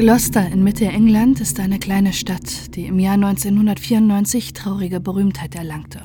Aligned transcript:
Gloucester 0.00 0.50
in 0.50 0.64
Mitte 0.64 0.86
England 0.86 1.42
ist 1.42 1.60
eine 1.60 1.78
kleine 1.78 2.14
Stadt, 2.14 2.74
die 2.74 2.86
im 2.86 2.98
Jahr 2.98 3.16
1994 3.16 4.54
traurige 4.54 4.98
Berühmtheit 4.98 5.54
erlangte. 5.54 6.00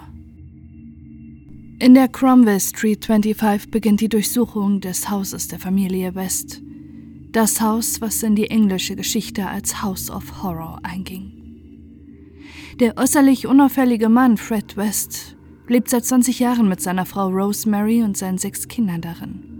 In 1.80 1.94
der 1.94 2.10
Cromwell 2.10 2.60
Street 2.60 3.06
25 3.06 3.72
beginnt 3.72 4.02
die 4.02 4.10
Durchsuchung 4.10 4.82
des 4.82 5.10
Hauses 5.10 5.48
der 5.48 5.60
Familie 5.60 6.14
West. 6.14 6.62
Das 7.32 7.62
Haus, 7.62 8.02
was 8.02 8.22
in 8.22 8.36
die 8.36 8.50
englische 8.50 8.98
Geschichte 8.98 9.48
als 9.48 9.82
House 9.82 10.12
of 10.12 10.44
Horror 10.44 10.82
einging. 10.84 11.32
Der 12.82 12.98
äußerlich 12.98 13.48
unauffällige 13.48 14.10
Mann 14.10 14.36
Fred 14.36 14.76
West 14.76 15.38
lebt 15.70 15.90
seit 15.90 16.04
20 16.04 16.40
Jahren 16.40 16.68
mit 16.68 16.82
seiner 16.82 17.06
Frau 17.06 17.30
Rosemary 17.30 18.04
und 18.04 18.18
seinen 18.18 18.40
sechs 18.40 18.68
Kindern 18.68 19.00
darin. 19.00 19.55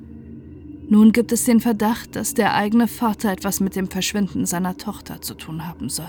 Nun 0.88 1.12
gibt 1.12 1.32
es 1.32 1.46
den 1.46 1.60
Verdacht, 1.60 2.16
dass 2.16 2.34
der 2.34 2.54
eigene 2.54 2.88
Vater 2.88 3.32
etwas 3.32 3.60
mit 3.60 3.76
dem 3.76 3.88
Verschwinden 3.88 4.46
seiner 4.46 4.78
Tochter 4.78 5.22
zu 5.22 5.34
tun 5.34 5.68
haben 5.68 5.90
soll. 5.90 6.06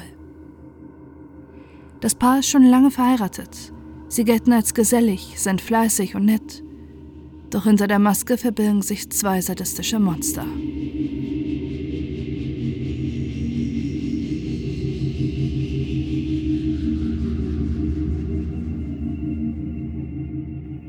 Das 2.01 2.15
Paar 2.15 2.41
ist 2.41 2.49
schon 2.49 2.65
lange 2.65 2.91
verheiratet. 2.91 3.73
Sie 4.09 4.25
gelten 4.25 4.53
als 4.53 4.75
gesellig, 4.75 5.35
sind 5.37 5.61
fleißig 5.61 6.15
und 6.15 6.27
nett. 6.27 6.63
Doch 7.51 7.65
hinter 7.65 7.87
der 7.87 7.99
Maske 7.99 8.37
verbirgen 8.37 8.83
sich 8.83 9.11
zwei 9.11 9.41
sadistische 9.41 9.99
Monster. 9.99 10.45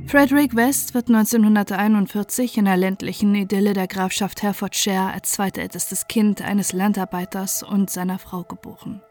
Frederick 0.07 0.55
West 0.55 0.93
wird 0.93 1.09
1941 1.09 2.57
in 2.57 2.63
der 2.63 2.77
ländlichen 2.77 3.35
Idylle 3.35 3.73
der 3.73 3.87
Grafschaft 3.87 4.41
Herefordshire 4.41 5.11
als 5.11 5.31
zweitältestes 5.31 6.07
Kind 6.07 6.41
eines 6.41 6.71
Landarbeiters 6.71 7.61
und 7.61 7.89
seiner 7.89 8.17
Frau 8.17 8.43
geboren. 8.43 9.01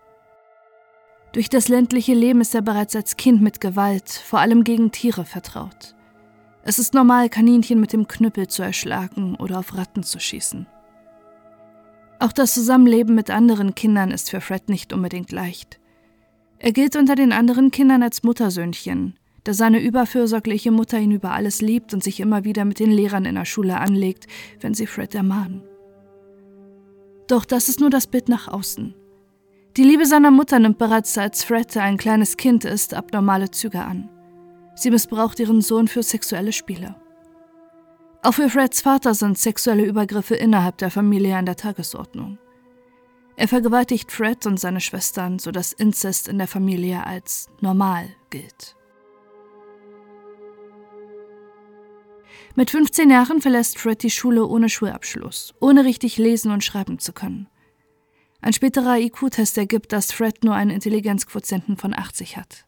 Durch 1.33 1.51
das 1.51 1.69
ländliche 1.69 2.15
Leben 2.15 2.41
ist 2.41 2.55
er 2.55 2.63
bereits 2.63 2.97
als 2.97 3.19
Kind 3.19 3.43
mit 3.43 3.61
Gewalt, 3.61 4.09
vor 4.09 4.39
allem 4.39 4.65
gegen 4.65 4.91
Tiere, 4.91 5.27
vertraut. 5.27 5.95
Es 6.63 6.79
ist 6.79 6.95
normal, 6.95 7.29
Kaninchen 7.29 7.79
mit 7.79 7.93
dem 7.93 8.09
Knüppel 8.09 8.49
zu 8.49 8.63
erschlagen 8.63 9.37
oder 9.37 9.59
auf 9.59 9.77
Ratten 9.77 10.03
zu 10.03 10.19
schießen. 10.19 10.67
Auch 12.21 12.33
das 12.33 12.55
Zusammenleben 12.55 13.15
mit 13.15 13.31
anderen 13.31 13.75
Kindern 13.75 14.13
ist 14.13 14.31
für 14.31 14.41
Fred 14.41 14.71
nicht 14.71 14.95
unbedingt 14.95 15.31
leicht. 15.31 15.79
Er 16.59 16.73
gilt 16.73 16.97
unter 16.97 17.17
den 17.17 17.33
anderen 17.33 17.71
Kindern 17.71 18.03
als 18.03 18.23
Muttersöhnchen, 18.23 19.19
da 19.47 19.55
seine 19.55 19.81
überfürsorgliche 19.81 20.73
Mutter 20.73 20.99
ihn 20.99 21.13
über 21.13 21.31
alles 21.31 21.63
liebt 21.63 21.95
und 21.95 22.03
sich 22.03 22.21
immer 22.21 22.45
wieder 22.45 22.65
mit 22.65 22.81
den 22.81 22.91
Lehrern 22.91 23.25
in 23.25 23.37
der 23.37 23.45
Schule 23.45 23.79
anlegt, 23.79 24.27
wenn 24.61 24.75
sie 24.75 24.87
Fred 24.87 25.15
ermahnen. 25.15 25.63
Doch 27.29 27.45
das 27.45 27.69
ist 27.69 27.81
nur 27.81 27.91
das 27.91 28.07
Bild 28.07 28.29
nach 28.29 28.49
außen. 28.49 28.95
Die 29.77 29.85
Liebe 29.85 30.07
seiner 30.07 30.31
Mutter 30.31 30.59
nimmt 30.59 30.79
bereits 30.79 31.17
als 31.19 31.45
Fred 31.45 31.77
ein 31.77 31.97
kleines 31.97 32.37
Kind 32.37 32.65
ist 32.65 32.95
abnormale 32.95 33.51
Züge 33.51 33.83
an. 33.83 34.09
Sie 34.75 34.91
missbraucht 34.91 35.39
ihren 35.39 35.61
Sohn 35.61 35.87
für 35.87 36.03
sexuelle 36.03 36.53
Spiele. 36.53 36.97
Auch 38.23 38.35
für 38.35 38.49
Freds 38.49 38.81
Vater 38.81 39.15
sind 39.15 39.39
sexuelle 39.39 39.85
Übergriffe 39.85 40.35
innerhalb 40.35 40.79
der 40.79 40.91
Familie 40.91 41.37
an 41.37 41.47
der 41.47 41.57
Tagesordnung. 41.57 42.39
Er 43.37 43.49
vergewaltigt 43.49 44.11
Fred 44.11 44.47
und 44.47 44.59
seine 44.59 44.81
Schwestern, 44.81 45.39
sodass 45.39 45.73
Inzest 45.73 46.27
in 46.27 46.39
der 46.39 46.49
Familie 46.49 47.07
als 47.07 47.49
normal 47.61 48.09
gilt. 48.31 48.77
Mit 52.59 52.71
15 52.71 53.11
Jahren 53.11 53.43
verlässt 53.43 53.79
Fred 53.79 54.03
die 54.03 54.09
Schule 54.09 54.47
ohne 54.47 54.71
Schulabschluss, 54.71 55.53
ohne 55.61 55.85
richtig 55.85 56.17
lesen 56.17 56.51
und 56.51 56.65
schreiben 56.65 56.99
zu 56.99 57.13
können. 57.13 57.49
Ein 58.41 58.55
späterer 58.55 58.99
IQ-Test 58.99 59.59
ergibt, 59.59 59.93
dass 59.93 60.11
Fred 60.11 60.43
nur 60.43 60.55
einen 60.55 60.71
Intelligenzquotienten 60.71 61.77
von 61.77 61.93
80 61.93 62.39
hat. 62.39 62.65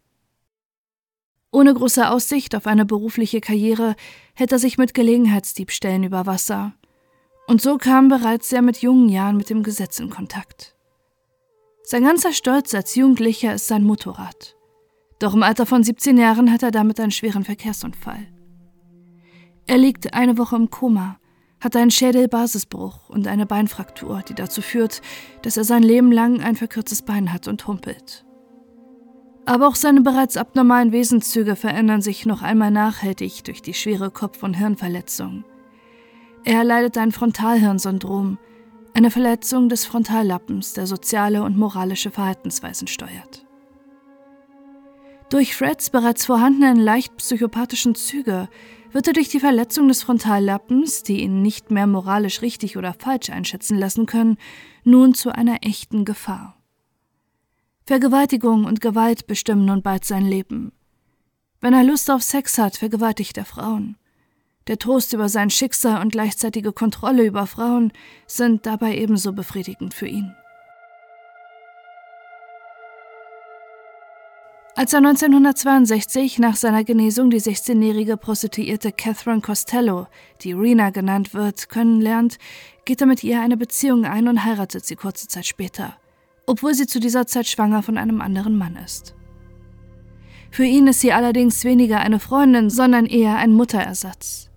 Ohne 1.51 1.73
große 1.73 2.11
Aussicht 2.11 2.55
auf 2.55 2.67
eine 2.67 2.85
berufliche 2.85 3.41
Karriere 3.41 3.97
hält 4.35 4.53
er 4.53 4.59
sich 4.59 4.77
mit 4.77 4.93
Gelegenheitsdiebstählen 4.93 6.05
über 6.05 6.27
Wasser. 6.27 6.75
Und 7.47 7.63
so 7.63 7.79
kam 7.79 8.09
bereits 8.09 8.51
sehr 8.51 8.61
mit 8.61 8.83
jungen 8.83 9.09
Jahren 9.09 9.39
mit 9.39 9.49
dem 9.49 9.63
Gesetz 9.63 9.99
in 10.01 10.11
Kontakt. 10.11 10.77
Sein 11.83 12.05
ganzer 12.05 12.35
Stolz 12.35 12.75
als 12.75 12.95
Jugendlicher 12.95 13.55
ist 13.55 13.69
sein 13.69 13.85
Motorrad. 13.85 14.55
Doch 15.19 15.33
im 15.33 15.43
Alter 15.43 15.65
von 15.65 15.83
17 15.83 16.19
Jahren 16.19 16.53
hat 16.53 16.63
er 16.63 16.73
damit 16.73 17.01
einen 17.01 17.11
schweren 17.11 17.45
Verkehrsunfall. 17.45 18.27
Er 19.69 19.77
liegt 19.77 20.15
eine 20.15 20.39
Woche 20.39 20.57
im 20.57 20.71
Koma, 20.71 21.19
hat 21.61 21.77
einen 21.77 21.91
Schädelbasisbruch 21.91 23.11
und 23.11 23.27
eine 23.27 23.45
Beinfraktur, 23.45 24.23
die 24.27 24.35
dazu 24.35 24.63
führt, 24.63 25.03
dass 25.43 25.59
er 25.59 25.65
sein 25.65 25.83
Leben 25.83 26.11
lang 26.11 26.41
ein 26.41 26.57
verkürztes 26.57 27.03
Bein 27.03 27.35
hat 27.35 27.49
und 27.49 27.67
humpelt. 27.67 28.25
Aber 29.45 29.69
auch 29.69 29.75
seine 29.75 30.01
bereits 30.01 30.39
abnormalen 30.39 30.91
Wesenszüge 30.91 31.55
verändern 31.55 32.01
sich 32.01 32.25
noch 32.25 32.41
einmal 32.41 32.71
nachhaltig 32.71 33.45
durch 33.45 33.61
die 33.61 33.75
schwere 33.75 34.11
Kopf- 34.11 34.43
und 34.43 34.55
Hirnverletzung. 34.55 35.45
Er 36.45 36.65
leidet 36.65 36.97
ein 36.97 37.13
Frontalhirnsyndrom, 37.13 38.39
eine 38.95 39.11
Verletzung 39.11 39.69
des 39.69 39.85
Frontallappens, 39.85 40.73
der 40.73 40.87
soziale 40.87 41.43
und 41.43 41.59
moralische 41.59 42.11
Verhaltensweisen 42.11 42.89
steuert. 42.89 43.47
Durch 45.29 45.55
Freds 45.55 45.91
bereits 45.91 46.25
vorhandenen 46.25 46.79
leicht 46.79 47.19
psychopathischen 47.19 47.95
Züge 47.95 48.49
wird 48.93 49.07
er 49.07 49.13
durch 49.13 49.29
die 49.29 49.41
Verletzung 49.41 49.89
des 49.89 50.03
Frontallappens, 50.03 51.03
die 51.03 51.23
ihn 51.23 51.43
nicht 51.43 51.71
mehr 51.71 51.87
moralisch 51.87 52.43
richtig 52.43 52.77
oder 52.77 52.95
falsch 52.95 53.31
einschätzen 53.31 53.79
lassen 53.79 54.07
können, 54.07 54.39
nun 54.85 55.15
zu 55.15 55.35
einer 55.35 55.59
echten 55.63 56.05
Gefahr. 56.05 56.57
Vergewaltigung 57.87 58.65
und 58.65 58.81
Gewalt 58.81 59.27
bestimmen 59.27 59.65
nun 59.65 59.83
bald 59.83 60.05
sein 60.05 60.27
Leben. 60.27 60.73
Wenn 61.61 61.75
er 61.75 61.85
Lust 61.85 62.11
auf 62.11 62.23
Sex 62.23 62.59
hat, 62.59 62.77
vergewaltigt 62.77 63.37
er 63.39 63.45
Frauen. 63.45 63.97
Der 64.69 64.79
Trost 64.79 65.15
über 65.15 65.29
sein 65.29 65.49
Schicksal 65.49 66.03
und 66.03 66.13
gleichzeitige 66.13 66.73
Kontrolle 66.73 67.25
über 67.25 67.47
Frauen 67.47 67.93
sind 68.27 68.67
dabei 68.67 68.97
ebenso 68.97 69.33
befriedigend 69.33 69.95
für 69.95 70.07
ihn. 70.07 70.35
Als 74.79 74.93
er 74.93 74.99
1962 74.99 76.39
nach 76.39 76.55
seiner 76.55 76.85
Genesung 76.85 77.31
die 77.31 77.41
16-jährige 77.41 78.17
Prostituierte 78.17 78.93
Catherine 78.93 79.41
Costello, 79.41 80.07
die 80.43 80.53
Rena 80.53 80.91
genannt 80.91 81.35
wird, 81.35 81.69
kennenlernt, 81.69 82.39
geht 82.85 83.01
er 83.01 83.09
mit 83.09 83.25
ihr 83.25 83.41
eine 83.41 83.57
Beziehung 83.57 84.05
ein 84.05 84.29
und 84.29 84.45
heiratet 84.45 84.87
sie 84.87 84.95
kurze 84.95 85.27
Zeit 85.27 85.47
später, 85.47 85.97
obwohl 86.47 86.75
sie 86.75 86.87
zu 86.87 87.01
dieser 87.01 87.27
Zeit 87.27 87.49
schwanger 87.49 87.83
von 87.83 87.99
einem 87.99 88.21
anderen 88.21 88.57
Mann 88.57 88.77
ist. 88.77 89.17
Für 90.53 90.65
ihn 90.65 90.87
ist 90.87 91.01
sie 91.01 91.13
allerdings 91.13 91.65
weniger 91.65 91.99
eine 91.99 92.21
Freundin, 92.21 92.71
sondern 92.71 93.07
eher 93.07 93.37
ein 93.37 93.55
Mutterersatz. 93.55 94.49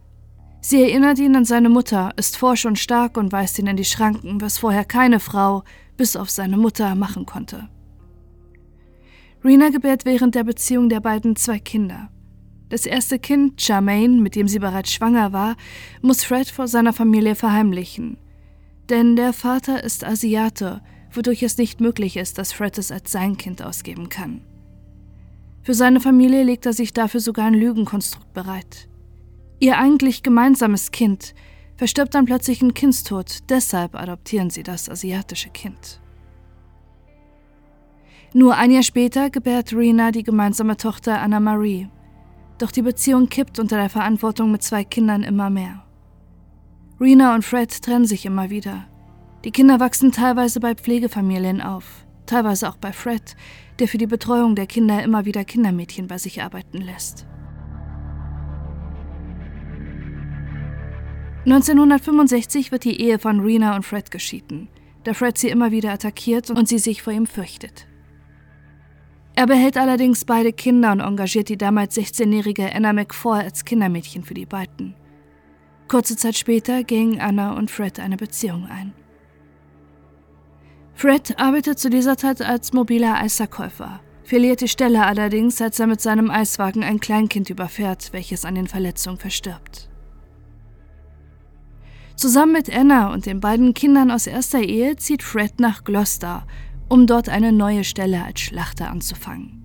Sie 0.62 0.84
erinnert 0.84 1.18
ihn 1.18 1.36
an 1.36 1.46
seine 1.46 1.70
Mutter, 1.70 2.14
ist 2.16 2.38
forsch 2.38 2.68
und 2.68 2.78
stark 2.78 3.18
und 3.18 3.32
weist 3.32 3.58
ihn 3.58 3.66
in 3.66 3.76
die 3.76 3.86
Schranken, 3.86 4.40
was 4.40 4.60
vorher 4.60 4.86
keine 4.86 5.20
Frau, 5.20 5.64
bis 5.98 6.16
auf 6.16 6.30
seine 6.30 6.58
Mutter, 6.58 6.94
machen 6.94 7.26
konnte. 7.26 7.70
Rena 9.44 9.70
gebärt 9.70 10.06
während 10.06 10.36
der 10.36 10.44
Beziehung 10.44 10.90
der 10.90 11.00
beiden 11.00 11.36
zwei 11.36 11.60
Kinder. 11.60 12.10
Das 12.70 12.86
erste 12.86 13.20
Kind, 13.20 13.62
Charmaine, 13.62 14.22
mit 14.22 14.36
dem 14.36 14.48
sie 14.48 14.60
bereits 14.60 14.94
schwanger 14.94 15.34
war, 15.34 15.56
muss 16.02 16.24
Fred 16.24 16.50
vor 16.50 16.68
seiner 16.68 16.94
Familie 16.94 17.36
verheimlichen. 17.36 18.18
Denn 18.90 19.16
der 19.16 19.34
Vater 19.34 19.84
ist 19.84 20.06
Asiate, 20.06 20.82
wodurch 21.12 21.44
es 21.44 21.58
nicht 21.58 21.82
möglich 21.82 22.18
ist, 22.18 22.38
dass 22.38 22.54
Fred 22.54 22.78
es 22.78 22.92
als 22.92 23.12
sein 23.12 23.38
Kind 23.38 23.62
ausgeben 23.62 24.10
kann. 24.10 24.42
Für 25.64 25.74
seine 25.74 26.00
Familie 26.00 26.44
legt 26.44 26.66
er 26.66 26.74
sich 26.74 26.94
dafür 26.94 27.20
sogar 27.20 27.46
ein 27.46 27.54
Lügenkonstrukt 27.54 28.34
bereit. 28.34 28.88
Ihr 29.60 29.78
eigentlich 29.78 30.24
gemeinsames 30.24 30.92
Kind 30.92 31.36
verstirbt 31.78 32.16
dann 32.16 32.26
plötzlich 32.26 32.62
ein 32.62 32.74
Kindstod, 32.74 33.40
deshalb 33.50 33.96
adoptieren 33.96 34.50
sie 34.50 34.64
das 34.64 34.90
asiatische 34.90 35.50
Kind. 35.50 36.01
Nur 38.34 38.56
ein 38.56 38.72
Jahr 38.72 38.84
später 38.84 39.30
gebärt 39.30 39.74
Rena 39.74 40.12
die 40.12 40.24
gemeinsame 40.24 40.78
Tochter 40.78 41.20
Anna 41.20 41.42
Marie. 41.42 41.90
Doch 42.60 42.72
die 42.72 42.82
Beziehung 42.82 43.28
kippt 43.28 43.60
unter 43.60 43.76
der 43.76 43.90
Verantwortung 43.90 44.54
mit 44.54 44.64
zwei 44.64 44.86
Kindern 44.86 45.24
immer 45.24 45.50
mehr. 45.50 45.84
Rena 47.02 47.36
und 47.36 47.44
Fred 47.44 47.82
trennen 47.82 48.06
sich 48.06 48.26
immer 48.26 48.50
wieder. 48.50 48.86
Die 49.44 49.52
Kinder 49.52 49.82
wachsen 49.82 50.14
teilweise 50.14 50.62
bei 50.62 50.76
Pflegefamilien 50.76 51.62
auf, 51.62 52.06
teilweise 52.26 52.70
auch 52.70 52.78
bei 52.78 52.94
Fred, 52.94 53.36
der 53.80 53.90
für 53.90 53.98
die 53.98 54.08
Betreuung 54.08 54.56
der 54.56 54.68
Kinder 54.68 55.04
immer 55.04 55.26
wieder 55.26 55.44
Kindermädchen 55.44 56.08
bei 56.08 56.18
sich 56.18 56.42
arbeiten 56.42 56.78
lässt. 56.78 57.26
1965 61.46 62.72
wird 62.72 62.86
die 62.86 63.02
Ehe 63.02 63.20
von 63.20 63.42
Rena 63.42 63.76
und 63.76 63.84
Fred 63.84 64.10
geschieden, 64.10 64.70
da 65.04 65.14
Fred 65.14 65.38
sie 65.38 65.50
immer 65.50 65.72
wieder 65.72 65.92
attackiert 65.92 66.50
und 66.50 66.70
sie 66.70 66.78
sich 66.78 67.02
vor 67.02 67.12
ihm 67.12 67.26
fürchtet. 67.26 67.88
Er 69.42 69.48
behält 69.48 69.76
allerdings 69.76 70.24
beide 70.24 70.54
Kinder 70.54 70.92
und 70.92 71.00
engagiert 71.00 71.50
die 71.50 71.58
damals 71.58 71.98
16-jährige 71.98 72.76
Anna 72.76 72.94
McFall 72.94 73.42
als 73.42 73.66
Kindermädchen 73.66 74.24
für 74.24 74.36
die 74.36 74.46
beiden. 74.46 74.94
Kurze 75.88 76.16
Zeit 76.16 76.38
später 76.38 76.84
gingen 76.84 77.20
Anna 77.20 77.54
und 77.58 77.72
Fred 77.72 78.00
eine 78.00 78.18
Beziehung 78.18 78.68
ein. 78.68 78.94
Fred 80.94 81.40
arbeitet 81.40 81.80
zu 81.80 81.90
dieser 81.90 82.18
Zeit 82.18 82.44
als 82.44 82.72
mobiler 82.72 83.16
Eisverkäufer, 83.16 84.02
verliert 84.24 84.62
die 84.62 84.68
Stelle 84.68 85.08
allerdings, 85.08 85.60
als 85.60 85.80
er 85.80 85.88
mit 85.88 86.02
seinem 86.02 86.30
Eiswagen 86.30 86.84
ein 86.84 87.00
Kleinkind 87.00 87.50
überfährt, 87.50 88.14
welches 88.14 88.46
an 88.46 88.54
den 88.54 88.68
Verletzungen 88.68 89.18
verstirbt. 89.18 89.90
Zusammen 92.16 92.52
mit 92.52 92.70
Anna 92.72 93.12
und 93.12 93.26
den 93.26 93.40
beiden 93.40 93.74
Kindern 93.74 94.12
aus 94.12 94.28
erster 94.28 94.60
Ehe 94.60 94.98
zieht 94.98 95.24
Fred 95.24 95.60
nach 95.60 95.84
Gloucester, 95.84 96.46
um 96.92 97.08
dort 97.08 97.30
eine 97.30 97.54
neue 97.54 97.86
Stelle 97.86 98.22
als 98.26 98.42
Schlachter 98.42 98.92
anzufangen. 98.92 99.64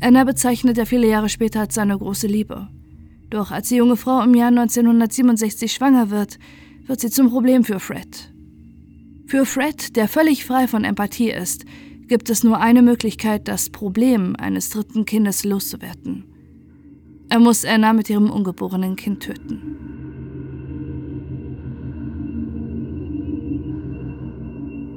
Anna 0.00 0.24
bezeichnet 0.24 0.76
er 0.76 0.86
viele 0.86 1.08
Jahre 1.08 1.28
später 1.28 1.60
als 1.60 1.76
seine 1.76 1.96
große 1.96 2.26
Liebe. 2.26 2.68
Doch 3.28 3.52
als 3.52 3.68
die 3.68 3.76
junge 3.76 3.96
Frau 3.96 4.20
im 4.20 4.34
Jahr 4.34 4.48
1967 4.48 5.72
schwanger 5.72 6.10
wird, 6.10 6.40
wird 6.84 6.98
sie 6.98 7.10
zum 7.10 7.30
Problem 7.30 7.62
für 7.62 7.78
Fred. 7.78 8.32
Für 9.26 9.46
Fred, 9.46 9.94
der 9.94 10.08
völlig 10.08 10.44
frei 10.44 10.66
von 10.66 10.82
Empathie 10.82 11.30
ist, 11.30 11.64
gibt 12.08 12.28
es 12.28 12.42
nur 12.42 12.58
eine 12.58 12.82
Möglichkeit, 12.82 13.46
das 13.46 13.70
Problem 13.70 14.34
eines 14.34 14.70
dritten 14.70 15.04
Kindes 15.04 15.44
loszuwerden. 15.44 16.24
Er 17.28 17.38
muss 17.38 17.64
Anna 17.64 17.92
mit 17.92 18.10
ihrem 18.10 18.32
ungeborenen 18.32 18.96
Kind 18.96 19.22
töten. 19.22 19.99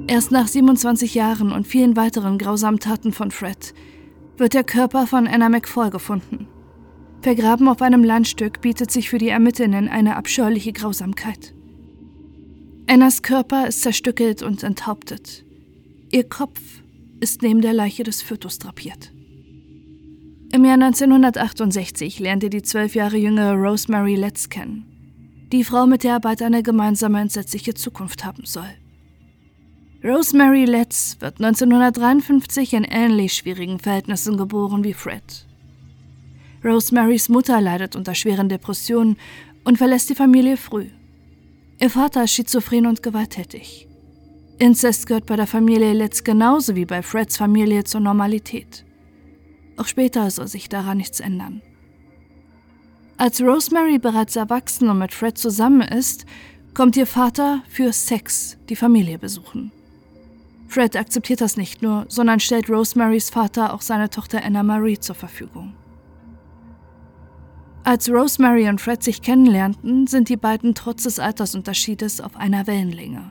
Erst 0.06 0.32
nach 0.32 0.48
27 0.48 1.14
Jahren 1.14 1.50
und 1.50 1.66
vielen 1.66 1.96
weiteren 1.96 2.36
grausamen 2.36 2.78
Taten 2.78 3.12
von 3.12 3.30
Fred 3.30 3.72
wird 4.36 4.52
der 4.52 4.64
Körper 4.64 5.06
von 5.06 5.26
Anna 5.26 5.48
McFall 5.48 5.90
gefunden. 5.90 6.46
Vergraben 7.22 7.68
auf 7.68 7.80
einem 7.80 8.04
Landstück 8.04 8.60
bietet 8.60 8.90
sich 8.90 9.08
für 9.08 9.16
die 9.16 9.30
Ermittlerinnen 9.30 9.88
eine 9.88 10.16
abscheuliche 10.16 10.72
Grausamkeit. 10.74 11.54
Annas 12.86 13.22
Körper 13.22 13.66
ist 13.66 13.80
zerstückelt 13.80 14.42
und 14.42 14.62
enthauptet. 14.62 15.46
Ihr 16.10 16.28
Kopf 16.28 16.60
ist 17.20 17.40
neben 17.40 17.62
der 17.62 17.72
Leiche 17.72 18.02
des 18.02 18.20
Fötus 18.20 18.58
drapiert. 18.58 19.10
Im 20.52 20.66
Jahr 20.66 20.74
1968 20.74 22.18
lernte 22.18 22.50
die 22.50 22.62
zwölf 22.62 22.94
Jahre 22.94 23.16
jüngere 23.16 23.54
Rosemary 23.54 24.16
Letts 24.16 24.50
kennen. 24.50 24.84
Die 25.50 25.64
Frau, 25.64 25.86
mit 25.86 26.04
der 26.04 26.12
er 26.12 26.20
bald 26.20 26.42
eine 26.42 26.62
gemeinsame 26.62 27.20
entsetzliche 27.20 27.72
Zukunft 27.72 28.24
haben 28.24 28.44
soll. 28.44 28.68
Rosemary 30.04 30.66
Letts 30.66 31.16
wird 31.20 31.40
1953 31.40 32.74
in 32.74 32.84
ähnlich 32.84 33.32
schwierigen 33.32 33.78
Verhältnissen 33.78 34.36
geboren 34.36 34.84
wie 34.84 34.92
Fred. 34.92 35.46
Rosemarys 36.62 37.30
Mutter 37.30 37.58
leidet 37.62 37.96
unter 37.96 38.14
schweren 38.14 38.50
Depressionen 38.50 39.16
und 39.64 39.78
verlässt 39.78 40.10
die 40.10 40.14
Familie 40.14 40.58
früh. 40.58 40.88
Ihr 41.80 41.88
Vater 41.88 42.24
ist 42.24 42.32
schizophren 42.32 42.84
und 42.86 43.02
gewalttätig. 43.02 43.88
Inzest 44.58 45.06
gehört 45.06 45.24
bei 45.24 45.36
der 45.36 45.46
Familie 45.46 45.94
Letts 45.94 46.22
genauso 46.22 46.76
wie 46.76 46.84
bei 46.84 47.02
Freds 47.02 47.38
Familie 47.38 47.84
zur 47.84 48.02
Normalität. 48.02 48.84
Auch 49.78 49.86
später 49.86 50.30
soll 50.30 50.48
sich 50.48 50.68
daran 50.68 50.98
nichts 50.98 51.20
ändern. 51.20 51.62
Als 53.16 53.40
Rosemary 53.40 53.98
bereits 53.98 54.36
erwachsen 54.36 54.90
und 54.90 54.98
mit 54.98 55.14
Fred 55.14 55.38
zusammen 55.38 55.80
ist, 55.80 56.26
kommt 56.74 56.94
ihr 56.94 57.06
Vater 57.06 57.62
für 57.70 57.90
Sex 57.90 58.58
die 58.68 58.76
Familie 58.76 59.18
besuchen. 59.18 59.72
Fred 60.68 60.96
akzeptiert 60.96 61.40
das 61.40 61.56
nicht 61.56 61.82
nur, 61.82 62.06
sondern 62.08 62.40
stellt 62.40 62.68
Rosemarys 62.68 63.30
Vater 63.30 63.72
auch 63.74 63.80
seine 63.80 64.10
Tochter 64.10 64.44
Anna 64.44 64.62
Marie 64.62 64.98
zur 64.98 65.14
Verfügung. 65.14 65.74
Als 67.84 68.10
Rosemary 68.10 68.68
und 68.68 68.80
Fred 68.80 69.02
sich 69.02 69.20
kennenlernten, 69.20 70.06
sind 70.06 70.30
die 70.30 70.38
beiden 70.38 70.74
trotz 70.74 71.02
des 71.02 71.18
Altersunterschiedes 71.18 72.22
auf 72.22 72.34
einer 72.34 72.66
Wellenlänge. 72.66 73.30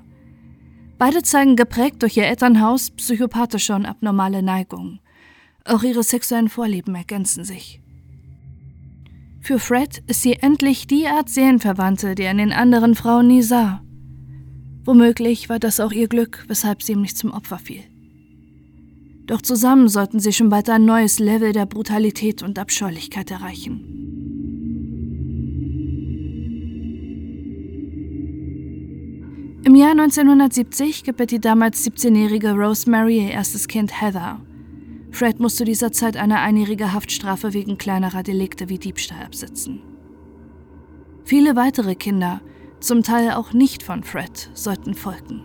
Beide 1.00 1.24
zeigen 1.24 1.56
geprägt 1.56 2.04
durch 2.04 2.16
ihr 2.18 2.28
Elternhaus 2.28 2.92
psychopathische 2.92 3.74
und 3.74 3.88
abnormale 3.88 4.44
Neigungen. 4.44 5.00
Auch 5.66 5.82
ihre 5.82 6.04
sexuellen 6.04 6.50
Vorlieben 6.50 6.94
ergänzen 6.94 7.44
sich. 7.46 7.82
Für 9.42 9.60
Fred 9.60 10.04
ist 10.08 10.22
sie 10.22 10.36
endlich 10.36 10.88
die 10.88 11.08
Art 11.08 11.30
Seelenverwandte, 11.30 12.16
die 12.16 12.24
er 12.24 12.32
in 12.32 12.38
den 12.38 12.54
anderen 12.54 12.96
Frauen 12.96 13.28
nie 13.28 13.42
sah. 13.42 13.82
Womöglich 14.86 15.50
war 15.50 15.60
das 15.60 15.80
auch 15.80 15.92
ihr 15.92 16.08
Glück, 16.08 16.44
weshalb 16.48 16.84
sie 16.84 16.94
ihm 16.94 17.02
nicht 17.02 17.18
zum 17.18 17.32
Opfer 17.32 17.58
fiel. 17.58 17.84
Doch 19.26 19.42
zusammen 19.42 19.88
sollten 19.88 20.20
sie 20.20 20.34
schon 20.34 20.50
bald 20.50 20.70
ein 20.70 20.84
neues 20.84 21.20
Level 21.20 21.54
der 21.54 21.66
Brutalität 21.66 22.44
und 22.44 22.60
Abscheulichkeit 22.60 23.32
erreichen. 23.32 24.04
Im 29.66 29.76
Jahr 29.76 29.92
1970 29.92 31.06
gibt 31.06 31.32
die 31.32 31.40
damals 31.40 31.86
17-jährige 31.88 32.52
Rosemary 32.52 33.20
ihr 33.20 33.32
erstes 33.32 33.70
Kind 33.70 34.02
Heather. 34.02 34.42
Fred 35.12 35.40
muss 35.40 35.56
zu 35.56 35.64
dieser 35.64 35.94
Zeit 35.94 36.18
eine 36.18 36.40
einjährige 36.40 36.92
Haftstrafe 36.92 37.54
wegen 37.54 37.78
kleinerer 37.78 38.24
Delikte 38.24 38.68
wie 38.68 38.78
Diebstahl 38.78 39.24
absitzen. 39.24 39.82
Viele 41.24 41.56
weitere 41.56 41.96
Kinder, 41.96 42.42
zum 42.84 43.04
Teil 43.04 43.32
auch 43.32 43.54
nicht 43.54 43.84
von 43.84 44.04
Fred, 44.04 44.50
sollten 44.54 44.94
folgen. 44.94 45.44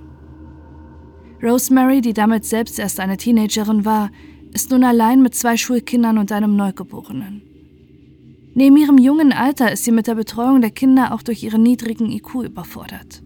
Rosemary, 1.43 2.01
die 2.01 2.13
damals 2.13 2.51
selbst 2.51 2.79
erst 2.79 2.99
eine 3.01 3.17
Teenagerin 3.17 3.85
war, 3.85 4.11
ist 4.53 4.71
nun 4.71 4.83
allein 4.85 5.23
mit 5.23 5.35
zwei 5.35 5.57
Schulkindern 5.57 6.19
und 6.19 6.33
einem 6.33 6.57
Neugeborenen. 6.57 7.43
Neben 8.55 8.77
ihrem 8.77 8.99
jungen 8.99 9.33
Alter 9.33 9.71
ist 9.71 9.85
sie 9.85 9.93
mit 9.93 10.09
der 10.09 10.17
Betreuung 10.17 10.61
der 10.61 10.73
Kinder 10.73 11.13
auch 11.13 11.23
durch 11.23 11.45
ihren 11.45 11.63
niedrigen 11.63 12.11
IQ 12.11 12.43
überfordert. 12.45 13.23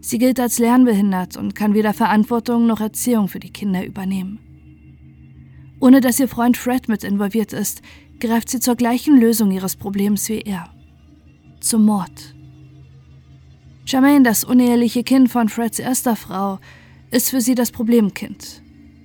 Sie 0.00 0.18
gilt 0.18 0.40
als 0.40 0.58
lernbehindert 0.58 1.36
und 1.36 1.54
kann 1.54 1.74
weder 1.74 1.92
Verantwortung 1.92 2.66
noch 2.66 2.80
Erziehung 2.80 3.28
für 3.28 3.40
die 3.40 3.52
Kinder 3.52 3.84
übernehmen. 3.84 4.38
Ohne 5.80 6.00
dass 6.00 6.20
ihr 6.20 6.28
Freund 6.28 6.56
Fred 6.56 6.88
mit 6.88 7.04
involviert 7.04 7.52
ist, 7.52 7.82
greift 8.18 8.48
sie 8.48 8.60
zur 8.60 8.76
gleichen 8.76 9.20
Lösung 9.20 9.50
ihres 9.50 9.76
Problems 9.76 10.28
wie 10.28 10.40
er. 10.40 10.70
Zum 11.60 11.84
Mord. 11.84 12.35
Charmaine, 13.88 14.24
das 14.24 14.42
uneheliche 14.42 15.04
Kind 15.04 15.30
von 15.30 15.48
Freds 15.48 15.78
erster 15.78 16.16
Frau, 16.16 16.58
ist 17.12 17.30
für 17.30 17.40
sie 17.40 17.54
das 17.54 17.70
Problemkind. 17.70 18.60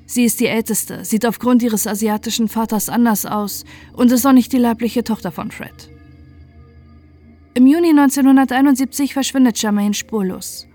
Sie 0.08 0.26
ist 0.26 0.40
die 0.40 0.48
Älteste, 0.48 1.06
sieht 1.06 1.24
aufgrund 1.26 1.62
ihres 1.62 1.86
asiatischen 1.86 2.48
Vaters 2.48 2.90
anders 2.90 3.28
aus 3.28 3.64
und 3.94 4.12
ist 4.12 4.26
auch 4.26 4.34
nicht 4.34 4.52
die 4.52 4.58
leibliche 4.58 5.04
Tochter 5.04 5.32
von 5.32 5.52
Fred. 5.52 5.92
Im 7.54 7.68
Juni 7.68 7.90
1971 7.90 9.14
verschwindet 9.14 9.60
Charmaine 9.60 9.94
spurlos. 9.94 10.68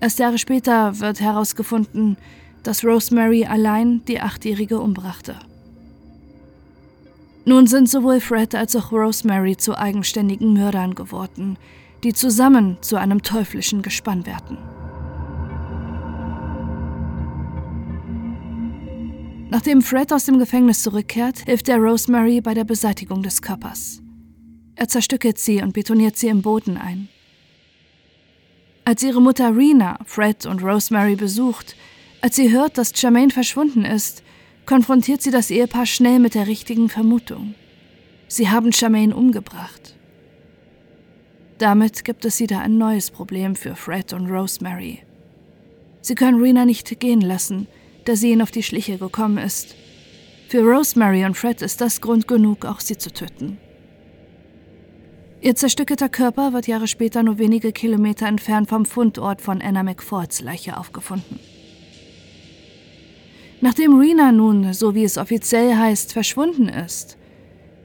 Erst 0.00 0.18
Jahre 0.18 0.38
später 0.38 0.98
wird 0.98 1.20
herausgefunden, 1.20 2.16
dass 2.64 2.84
Rosemary 2.84 3.44
allein 3.44 4.04
die 4.06 4.20
Achtjährige 4.20 4.80
umbrachte. 4.80 5.36
Nun 7.44 7.68
sind 7.68 7.88
sowohl 7.88 8.20
Fred 8.20 8.56
als 8.56 8.74
auch 8.74 8.90
Rosemary 8.90 9.56
zu 9.56 9.78
eigenständigen 9.78 10.52
Mördern 10.52 10.96
geworden, 10.96 11.56
die 12.04 12.12
zusammen 12.12 12.78
zu 12.80 12.96
einem 12.96 13.22
teuflischen 13.22 13.82
Gespann 13.82 14.26
werden. 14.26 14.58
Nachdem 19.48 19.80
Fred 19.80 20.12
aus 20.12 20.24
dem 20.24 20.38
Gefängnis 20.38 20.82
zurückkehrt, 20.82 21.40
hilft 21.46 21.68
er 21.68 21.78
Rosemary 21.78 22.40
bei 22.40 22.52
der 22.52 22.64
Beseitigung 22.64 23.22
des 23.22 23.40
Körpers. 23.42 24.02
Er 24.74 24.88
zerstückelt 24.88 25.38
sie 25.38 25.62
und 25.62 25.72
betoniert 25.72 26.16
sie 26.16 26.28
im 26.28 26.42
Boden 26.42 26.76
ein. 26.76 27.08
Als 28.84 29.02
ihre 29.02 29.22
Mutter 29.22 29.56
Rena 29.56 29.98
Fred 30.04 30.46
und 30.46 30.62
Rosemary 30.62 31.16
besucht, 31.16 31.74
als 32.20 32.36
sie 32.36 32.52
hört, 32.52 32.76
dass 32.76 32.92
Jermaine 33.00 33.30
verschwunden 33.30 33.84
ist, 33.84 34.22
konfrontiert 34.64 35.22
sie 35.22 35.30
das 35.30 35.50
Ehepaar 35.50 35.86
schnell 35.86 36.18
mit 36.18 36.34
der 36.34 36.46
richtigen 36.46 36.88
Vermutung. 36.88 37.54
Sie 38.28 38.50
haben 38.50 38.70
Jermaine 38.72 39.16
umgebracht. 39.16 39.95
Damit 41.58 42.04
gibt 42.04 42.26
es 42.26 42.38
wieder 42.38 42.60
ein 42.60 42.76
neues 42.76 43.10
Problem 43.10 43.56
für 43.56 43.76
Fred 43.76 44.12
und 44.12 44.30
Rosemary. 44.30 45.02
Sie 46.02 46.14
können 46.14 46.40
Rena 46.40 46.66
nicht 46.66 47.00
gehen 47.00 47.22
lassen, 47.22 47.66
da 48.04 48.14
sie 48.14 48.30
ihnen 48.30 48.42
auf 48.42 48.50
die 48.50 48.62
Schliche 48.62 48.98
gekommen 48.98 49.38
ist. 49.38 49.74
Für 50.48 50.60
Rosemary 50.62 51.24
und 51.24 51.36
Fred 51.36 51.62
ist 51.62 51.80
das 51.80 52.00
Grund 52.02 52.28
genug, 52.28 52.66
auch 52.66 52.80
sie 52.80 52.98
zu 52.98 53.10
töten. 53.10 53.58
Ihr 55.40 55.54
zerstückelter 55.54 56.08
Körper 56.08 56.52
wird 56.52 56.66
Jahre 56.66 56.88
später 56.88 57.22
nur 57.22 57.38
wenige 57.38 57.72
Kilometer 57.72 58.26
entfernt 58.26 58.68
vom 58.68 58.84
Fundort 58.84 59.40
von 59.40 59.62
Anna 59.62 59.82
McFords 59.82 60.42
Leiche 60.42 60.76
aufgefunden. 60.76 61.40
Nachdem 63.62 63.98
Rena 63.98 64.30
nun, 64.30 64.74
so 64.74 64.94
wie 64.94 65.04
es 65.04 65.16
offiziell 65.16 65.76
heißt, 65.76 66.12
verschwunden 66.12 66.68
ist, 66.68 67.16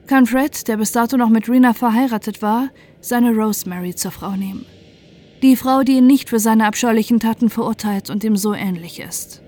kann 0.06 0.26
Fred, 0.26 0.68
der 0.68 0.76
bis 0.76 0.92
dato 0.92 1.16
noch 1.16 1.28
mit 1.28 1.48
Rena 1.48 1.72
verheiratet 1.72 2.42
war, 2.42 2.68
seine 3.00 3.34
Rosemary 3.34 3.94
zur 3.94 4.10
Frau 4.10 4.32
nehmen. 4.32 4.66
Die 5.42 5.56
Frau, 5.56 5.82
die 5.82 5.96
ihn 5.96 6.06
nicht 6.06 6.28
für 6.28 6.38
seine 6.38 6.66
abscheulichen 6.66 7.18
Taten 7.18 7.50
verurteilt 7.50 8.10
und 8.10 8.22
ihm 8.22 8.36
so 8.36 8.54
ähnlich 8.54 9.00
ist. 9.00 9.42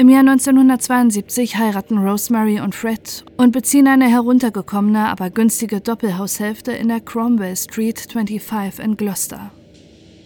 Im 0.00 0.08
Jahr 0.08 0.20
1972 0.20 1.56
heiraten 1.56 1.98
Rosemary 1.98 2.60
und 2.60 2.76
Fred 2.76 3.24
und 3.36 3.50
beziehen 3.50 3.88
eine 3.88 4.08
heruntergekommene, 4.08 5.08
aber 5.08 5.28
günstige 5.28 5.80
Doppelhaushälfte 5.80 6.70
in 6.70 6.86
der 6.86 7.00
Cromwell 7.00 7.56
Street 7.56 7.98
25 7.98 8.78
in 8.84 8.96
Gloucester. 8.96 9.50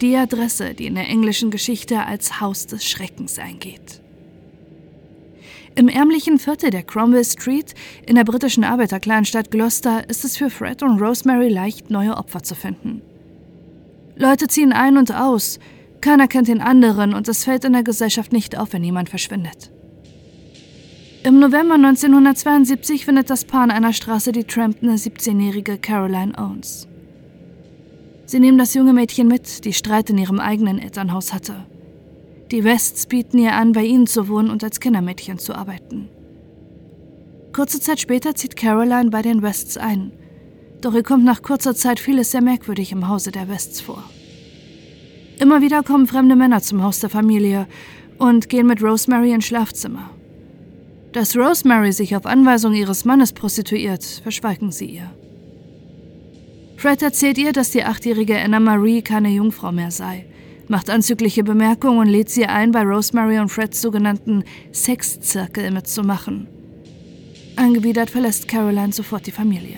Die 0.03 0.17
Adresse, 0.17 0.75
die 0.75 0.87
in 0.87 0.97
der 0.97 1.09
englischen 1.09 1.53
Geschichte 1.53 2.05
als 2.05 2.41
Haus 2.41 2.67
des 2.67 2.85
Schreckens 2.85 3.39
eingeht. 3.39 4.03
Im 5.77 5.87
ärmlichen 5.87 6.41
Viertel 6.41 6.71
der 6.71 6.83
Cromwell 6.83 7.25
Street 7.25 7.73
in 8.05 8.17
der 8.17 8.25
britischen 8.25 8.65
Arbeiterkleinstadt 8.65 9.53
Gloucester 9.53 10.11
ist 10.11 10.25
es 10.25 10.37
für 10.37 10.51
Fred 10.51 10.83
und 10.83 11.01
Rosemary 11.01 11.49
leicht, 11.49 11.89
neue 11.89 12.17
Opfer 12.17 12.43
zu 12.43 12.57
finden. 12.57 13.01
Leute 14.17 14.49
ziehen 14.49 14.73
ein 14.73 14.97
und 14.97 15.15
aus, 15.15 15.61
keiner 16.01 16.27
kennt 16.27 16.49
den 16.49 16.61
anderen 16.61 17.15
und 17.15 17.29
es 17.29 17.45
fällt 17.45 17.65
in 17.65 17.73
der 17.73 17.85
Gesellschaft 17.85 18.33
nicht 18.33 18.59
auf, 18.59 18.73
wenn 18.73 18.83
jemand 18.83 19.09
verschwindet. 19.09 19.71
Im 21.23 21.39
November 21.39 21.75
1972 21.75 23.05
findet 23.05 23.31
das 23.31 23.45
Paar 23.45 23.63
an 23.63 23.71
einer 23.71 23.93
Straße 23.93 24.33
die 24.33 24.43
trampende 24.43 24.97
17-jährige 24.97 25.79
Caroline 25.79 26.37
Owens. 26.37 26.89
Sie 28.33 28.41
nehmen 28.41 28.57
das 28.57 28.73
junge 28.73 28.95
Mädchen 28.95 29.29
mit, 29.29 29.67
die 29.67 29.75
Streit 29.75 30.09
in 30.09 30.17
ihrem 30.17 30.41
eigenen 30.41 30.79
Elternhaus 30.79 31.35
hatte. 31.35 31.67
Die 32.51 32.65
Wests 32.65 33.05
bieten 33.05 33.37
ihr 33.37 33.53
an, 33.53 33.73
bei 33.73 33.85
ihnen 33.85 34.07
zu 34.07 34.27
wohnen 34.27 34.49
und 34.49 34.65
als 34.65 34.81
Kindermädchen 34.81 35.39
zu 35.39 35.55
arbeiten. 35.55 36.09
Kurze 37.53 37.79
Zeit 37.79 38.01
später 38.01 38.35
zieht 38.35 38.57
Caroline 38.57 39.11
bei 39.11 39.21
den 39.21 39.43
Wests 39.43 39.77
ein. 39.77 40.13
Doch 40.81 40.95
ihr 40.95 41.03
kommt 41.03 41.25
nach 41.25 41.43
kurzer 41.43 41.75
Zeit 41.75 42.01
vieles 42.01 42.31
sehr 42.31 42.41
merkwürdig 42.41 42.91
im 42.93 43.07
Hause 43.07 43.33
der 43.33 43.51
Wests 43.51 43.83
vor. 43.83 44.03
Immer 45.39 45.61
wieder 45.61 45.83
kommen 45.83 46.07
fremde 46.07 46.35
Männer 46.35 46.63
zum 46.63 46.83
Haus 46.83 47.01
der 47.01 47.11
Familie 47.11 47.67
und 48.17 48.49
gehen 48.49 48.67
mit 48.67 48.83
Rosemary 48.83 49.33
ins 49.33 49.45
Schlafzimmer. 49.45 50.09
Dass 51.13 51.37
Rosemary 51.37 51.93
sich 51.93 52.17
auf 52.17 52.25
Anweisung 52.25 52.73
ihres 52.73 53.05
Mannes 53.05 53.35
prostituiert, 53.35 54.03
verschweigen 54.03 54.73
sie 54.73 54.87
ihr. 54.87 55.11
Fred 56.83 57.01
erzählt 57.01 57.39
ihr, 57.39 57.53
dass 57.53 57.71
die 57.71 57.85
achtjährige 57.85 58.37
Anna 58.37 58.59
Marie 58.59 59.03
keine 59.03 59.29
Jungfrau 59.29 59.71
mehr 59.71 59.93
sei, 59.93 60.27
macht 60.67 60.91
anzügliche 60.91 61.45
Bemerkungen 61.45 62.01
und 62.01 62.09
lädt 62.09 62.29
sie 62.29 62.47
ein, 62.47 62.73
bei 62.73 62.83
Rosemary 62.83 63.39
und 63.39 63.51
Freds 63.51 63.81
sogenannten 63.81 64.43
Sexzirkel 64.73 65.71
mitzumachen. 65.71 66.49
Angewidert 67.55 68.11
verlässt 68.11 68.49
Caroline 68.49 68.93
sofort 68.93 69.29
die 69.29 69.31
Familie. 69.31 69.77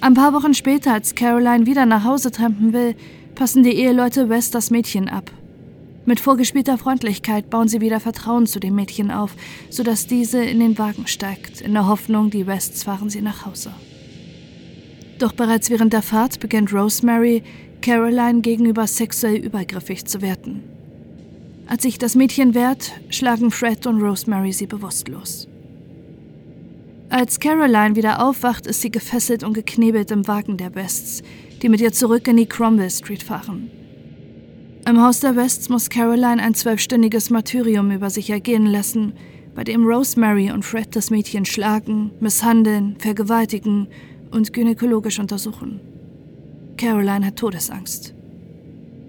Ein 0.00 0.14
paar 0.14 0.32
Wochen 0.32 0.54
später, 0.54 0.94
als 0.94 1.14
Caroline 1.14 1.66
wieder 1.66 1.84
nach 1.84 2.04
Hause 2.04 2.30
trampen 2.30 2.72
will, 2.72 2.94
passen 3.34 3.64
die 3.64 3.74
Eheleute 3.76 4.30
West 4.30 4.54
das 4.54 4.70
Mädchen 4.70 5.10
ab. 5.10 5.30
Mit 6.06 6.20
vorgespielter 6.20 6.78
Freundlichkeit 6.78 7.50
bauen 7.50 7.68
sie 7.68 7.82
wieder 7.82 8.00
Vertrauen 8.00 8.46
zu 8.46 8.60
dem 8.60 8.76
Mädchen 8.76 9.10
auf, 9.10 9.36
sodass 9.68 10.06
diese 10.06 10.42
in 10.42 10.58
den 10.58 10.78
Wagen 10.78 11.06
steigt, 11.06 11.60
in 11.60 11.74
der 11.74 11.86
Hoffnung, 11.86 12.30
die 12.30 12.46
Wests 12.46 12.84
fahren 12.84 13.10
sie 13.10 13.20
nach 13.20 13.44
Hause. 13.44 13.74
Doch 15.22 15.30
bereits 15.30 15.70
während 15.70 15.92
der 15.92 16.02
Fahrt 16.02 16.40
beginnt 16.40 16.72
Rosemary, 16.72 17.44
Caroline 17.80 18.40
gegenüber 18.40 18.88
sexuell 18.88 19.36
übergriffig 19.36 20.04
zu 20.04 20.20
werden. 20.20 20.64
Als 21.68 21.84
sich 21.84 21.96
das 21.96 22.16
Mädchen 22.16 22.56
wehrt, 22.56 22.90
schlagen 23.08 23.52
Fred 23.52 23.86
und 23.86 24.02
Rosemary 24.02 24.52
sie 24.52 24.66
bewusstlos. 24.66 25.46
Als 27.08 27.38
Caroline 27.38 27.94
wieder 27.94 28.20
aufwacht, 28.20 28.66
ist 28.66 28.80
sie 28.80 28.90
gefesselt 28.90 29.44
und 29.44 29.52
geknebelt 29.52 30.10
im 30.10 30.26
Wagen 30.26 30.56
der 30.56 30.74
Wests, 30.74 31.22
die 31.62 31.68
mit 31.68 31.80
ihr 31.80 31.92
zurück 31.92 32.26
in 32.26 32.36
die 32.36 32.46
Cromwell 32.46 32.90
Street 32.90 33.22
fahren. 33.22 33.70
Im 34.88 35.00
Haus 35.00 35.20
der 35.20 35.36
Wests 35.36 35.68
muss 35.68 35.88
Caroline 35.88 36.42
ein 36.42 36.54
zwölfstündiges 36.54 37.30
Martyrium 37.30 37.92
über 37.92 38.10
sich 38.10 38.28
ergehen 38.28 38.66
lassen, 38.66 39.12
bei 39.54 39.62
dem 39.62 39.84
Rosemary 39.84 40.50
und 40.50 40.64
Fred 40.64 40.96
das 40.96 41.10
Mädchen 41.10 41.44
schlagen, 41.44 42.10
misshandeln, 42.18 42.96
vergewaltigen 42.98 43.86
und 44.32 44.52
gynäkologisch 44.52 45.18
untersuchen. 45.18 45.80
Caroline 46.76 47.26
hat 47.26 47.36
Todesangst. 47.36 48.14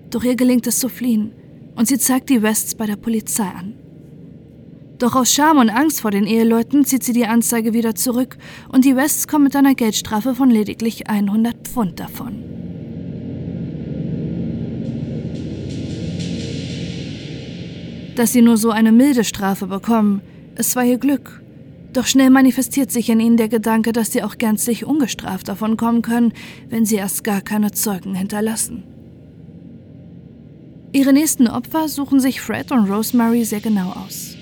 Doch 0.10 0.24
ihr 0.24 0.36
gelingt 0.36 0.68
es 0.68 0.80
zu 0.80 0.90
fliehen 0.90 1.32
und 1.76 1.88
sie 1.88 1.98
zeigt 1.98 2.30
die 2.30 2.42
Wests 2.42 2.76
bei 2.76 2.86
der 2.86 2.98
Polizei 2.98 3.48
an. 3.48 3.74
Doch 5.00 5.16
aus 5.16 5.34
Scham 5.34 5.58
und 5.58 5.70
Angst 5.70 6.02
vor 6.02 6.12
den 6.12 6.26
Eheleuten 6.26 6.86
zieht 6.86 7.04
sie 7.04 7.14
die 7.14 7.26
Anzeige 7.26 7.74
wieder 7.74 7.96
zurück 7.96 8.38
und 8.70 8.86
die 8.86 8.96
Wests 8.96 9.28
kommen 9.28 9.46
mit 9.46 9.56
einer 9.56 9.76
Geldstrafe 9.76 10.36
von 10.36 10.50
lediglich 10.50 11.10
100 11.10 11.68
Pfund 11.68 12.00
davon. 12.00 12.44
Dass 18.16 18.32
sie 18.32 18.42
nur 18.42 18.58
so 18.58 18.70
eine 18.70 18.92
milde 18.92 19.24
Strafe 19.24 19.68
bekommen, 19.68 20.22
es 20.56 20.76
war 20.76 20.86
ihr 20.86 21.00
Glück. 21.00 21.43
Doch 21.94 22.08
schnell 22.08 22.32
manifestiert 22.32 22.92
sich 22.92 23.10
in 23.10 23.20
ihnen 23.20 23.38
der 23.38 23.50
Gedanke, 23.50 23.92
dass 23.92 24.12
sie 24.12 24.24
auch 24.24 24.40
gänzlich 24.40 24.84
ungestraft 24.84 25.48
davon 25.48 25.78
kommen 25.78 26.02
können, 26.02 26.34
wenn 26.68 26.86
sie 26.86 26.96
erst 26.96 27.24
gar 27.24 27.42
keine 27.42 27.72
Zeugen 27.72 28.16
hinterlassen. 28.16 28.84
Ihre 30.92 31.14
nächsten 31.14 31.48
Opfer 31.48 31.88
suchen 31.88 32.20
sich 32.20 32.42
Fred 32.42 32.72
und 32.72 32.90
Rosemary 32.90 33.46
sehr 33.46 33.62
genau 33.62 33.92
aus. 33.92 34.36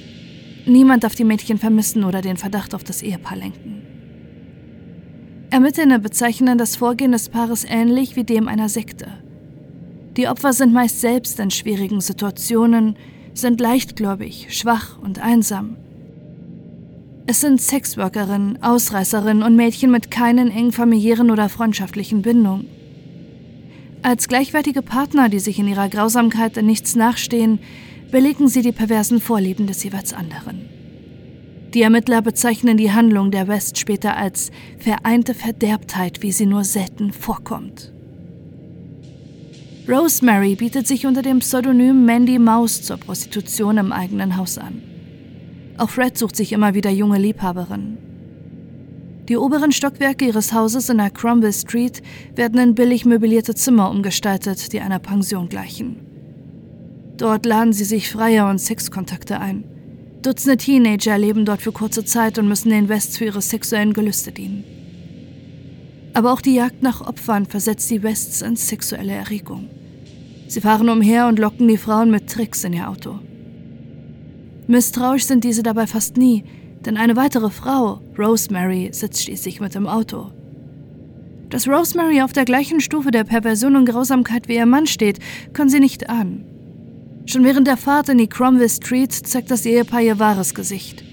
Niemand 0.65 1.03
darf 1.03 1.15
die 1.15 1.23
Mädchen 1.25 1.57
vermissen 1.57 2.03
oder 2.05 2.21
den 2.21 2.37
Verdacht 2.37 2.73
auf 2.73 2.83
das 2.83 3.01
Ehepaar 3.01 3.37
lenken. 3.37 3.81
Ermittelnde 5.49 5.99
bezeichnen 5.99 6.57
das 6.57 6.77
Vorgehen 6.77 7.11
des 7.11 7.27
Paares 7.27 7.65
ähnlich 7.65 8.15
wie 8.15 8.23
dem 8.23 8.47
einer 8.47 8.69
Sekte. 8.69 9.07
Die 10.15 10.29
Opfer 10.29 10.53
sind 10.53 10.71
meist 10.71 11.01
selbst 11.01 11.39
in 11.39 11.51
schwierigen 11.51 11.99
Situationen, 11.99 12.95
sind 13.33 13.59
leichtgläubig, 13.59 14.47
schwach 14.49 14.97
und 14.99 15.19
einsam. 15.19 15.77
Es 17.31 17.39
sind 17.39 17.61
Sexworkerinnen, 17.61 18.61
Ausreißerinnen 18.61 19.41
und 19.41 19.55
Mädchen 19.55 19.89
mit 19.89 20.11
keinen 20.11 20.51
engen 20.51 20.73
familiären 20.73 21.31
oder 21.31 21.47
freundschaftlichen 21.47 22.21
Bindungen. 22.21 22.67
Als 24.01 24.27
gleichwertige 24.27 24.81
Partner, 24.81 25.29
die 25.29 25.39
sich 25.39 25.57
in 25.57 25.69
ihrer 25.69 25.87
Grausamkeit 25.87 26.57
in 26.57 26.65
nichts 26.65 26.93
nachstehen, 26.97 27.59
belegen 28.11 28.49
sie 28.49 28.61
die 28.61 28.73
perversen 28.73 29.21
Vorlieben 29.21 29.65
des 29.65 29.81
jeweils 29.81 30.11
anderen. 30.11 30.67
Die 31.73 31.81
Ermittler 31.83 32.21
bezeichnen 32.21 32.75
die 32.75 32.91
Handlung 32.91 33.31
der 33.31 33.47
West 33.47 33.77
später 33.77 34.17
als 34.17 34.51
vereinte 34.77 35.33
Verderbtheit, 35.33 36.21
wie 36.23 36.33
sie 36.33 36.45
nur 36.45 36.65
selten 36.65 37.13
vorkommt. 37.13 37.93
Rosemary 39.87 40.55
bietet 40.55 40.85
sich 40.85 41.05
unter 41.05 41.21
dem 41.21 41.39
Pseudonym 41.39 42.03
Mandy 42.03 42.39
Maus 42.39 42.81
zur 42.81 42.97
Prostitution 42.97 43.77
im 43.77 43.93
eigenen 43.93 44.35
Haus 44.35 44.57
an. 44.57 44.90
Auch 45.81 45.89
Fred 45.89 46.15
sucht 46.15 46.35
sich 46.35 46.53
immer 46.53 46.75
wieder 46.75 46.91
junge 46.91 47.17
Liebhaberinnen. 47.17 47.97
Die 49.27 49.35
oberen 49.35 49.71
Stockwerke 49.71 50.25
ihres 50.25 50.53
Hauses 50.53 50.89
in 50.89 50.99
der 50.99 51.09
Cromwell 51.09 51.51
Street 51.51 52.03
werden 52.35 52.59
in 52.59 52.75
billig 52.75 53.03
möblierte 53.03 53.55
Zimmer 53.55 53.89
umgestaltet, 53.89 54.73
die 54.73 54.79
einer 54.79 54.99
Pension 54.99 55.49
gleichen. 55.49 56.05
Dort 57.17 57.47
laden 57.47 57.73
sie 57.73 57.83
sich 57.83 58.11
Freier 58.11 58.47
und 58.47 58.59
Sexkontakte 58.59 59.39
ein. 59.39 59.63
Dutzende 60.21 60.57
Teenager 60.57 61.17
leben 61.17 61.45
dort 61.45 61.63
für 61.63 61.71
kurze 61.71 62.05
Zeit 62.05 62.37
und 62.37 62.47
müssen 62.47 62.69
den 62.69 62.87
West 62.87 63.17
für 63.17 63.25
ihre 63.25 63.41
sexuellen 63.41 63.93
Gelüste 63.93 64.31
dienen. 64.31 64.63
Aber 66.13 66.31
auch 66.31 66.41
die 66.41 66.53
Jagd 66.53 66.83
nach 66.83 67.01
Opfern 67.01 67.47
versetzt 67.47 67.89
die 67.89 68.03
Wests 68.03 68.43
in 68.43 68.55
sexuelle 68.55 69.13
Erregung. 69.13 69.67
Sie 70.47 70.61
fahren 70.61 70.89
umher 70.89 71.25
und 71.25 71.39
locken 71.39 71.67
die 71.67 71.77
Frauen 71.77 72.11
mit 72.11 72.29
Tricks 72.29 72.63
in 72.63 72.73
ihr 72.73 72.87
Auto. 72.87 73.17
Misstrauisch 74.71 75.25
sind 75.25 75.43
diese 75.43 75.63
dabei 75.63 75.85
fast 75.85 76.15
nie, 76.15 76.45
denn 76.85 76.95
eine 76.95 77.17
weitere 77.17 77.49
Frau, 77.49 77.99
Rosemary, 78.17 78.91
sitzt 78.93 79.21
schließlich 79.21 79.59
mit 79.59 79.75
im 79.75 79.85
Auto. 79.85 80.31
Dass 81.49 81.67
Rosemary 81.67 82.21
auf 82.21 82.31
der 82.31 82.45
gleichen 82.45 82.79
Stufe 82.79 83.11
der 83.11 83.25
Perversion 83.25 83.75
und 83.75 83.83
Grausamkeit 83.83 84.47
wie 84.47 84.55
ihr 84.55 84.65
Mann 84.65 84.87
steht, 84.87 85.19
können 85.51 85.69
sie 85.69 85.81
nicht 85.81 86.09
ahnen. 86.09 86.45
Schon 87.25 87.43
während 87.43 87.67
der 87.67 87.75
Fahrt 87.75 88.07
in 88.07 88.17
die 88.17 88.29
Cromwell 88.29 88.69
Street 88.69 89.11
zeigt 89.11 89.51
das 89.51 89.65
Ehepaar 89.65 90.03
ihr 90.03 90.19
wahres 90.19 90.55
Gesicht. 90.55 91.03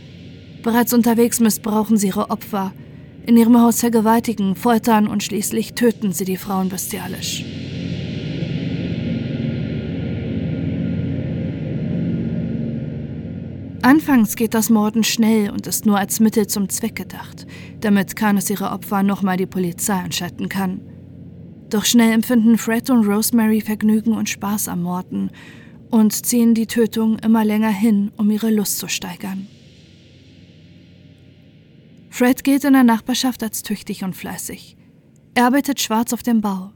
Bereits 0.62 0.94
unterwegs 0.94 1.40
missbrauchen 1.40 1.96
sie 1.96 2.06
ihre 2.06 2.30
Opfer. 2.30 2.72
In 3.26 3.36
ihrem 3.36 3.60
Haus 3.60 3.80
vergewaltigen, 3.80 4.54
foltern 4.54 5.08
und 5.08 5.24
schließlich 5.24 5.74
töten 5.74 6.12
sie 6.12 6.24
die 6.24 6.36
Frauen 6.36 6.68
bestialisch. 6.68 7.44
Anfangs 13.88 14.36
geht 14.36 14.52
das 14.52 14.68
Morden 14.68 15.02
schnell 15.02 15.48
und 15.48 15.66
ist 15.66 15.86
nur 15.86 15.96
als 15.96 16.20
Mittel 16.20 16.46
zum 16.46 16.68
Zweck 16.68 16.94
gedacht, 16.94 17.46
damit 17.80 18.16
Canis 18.16 18.50
ihre 18.50 18.70
Opfer 18.72 19.02
nochmal 19.02 19.38
die 19.38 19.46
Polizei 19.46 19.94
anschalten 19.94 20.50
kann. 20.50 20.82
Doch 21.70 21.86
schnell 21.86 22.12
empfinden 22.12 22.58
Fred 22.58 22.90
und 22.90 23.06
Rosemary 23.06 23.62
Vergnügen 23.62 24.12
und 24.12 24.28
Spaß 24.28 24.68
am 24.68 24.82
Morden 24.82 25.30
und 25.88 26.12
ziehen 26.12 26.52
die 26.52 26.66
Tötung 26.66 27.18
immer 27.20 27.46
länger 27.46 27.70
hin, 27.70 28.12
um 28.18 28.30
ihre 28.30 28.50
Lust 28.50 28.76
zu 28.76 28.88
steigern. 28.88 29.46
Fred 32.10 32.44
gilt 32.44 32.64
in 32.64 32.74
der 32.74 32.84
Nachbarschaft 32.84 33.42
als 33.42 33.62
tüchtig 33.62 34.04
und 34.04 34.14
fleißig. 34.14 34.76
Er 35.32 35.46
arbeitet 35.46 35.80
schwarz 35.80 36.12
auf 36.12 36.22
dem 36.22 36.42
Bau. 36.42 36.72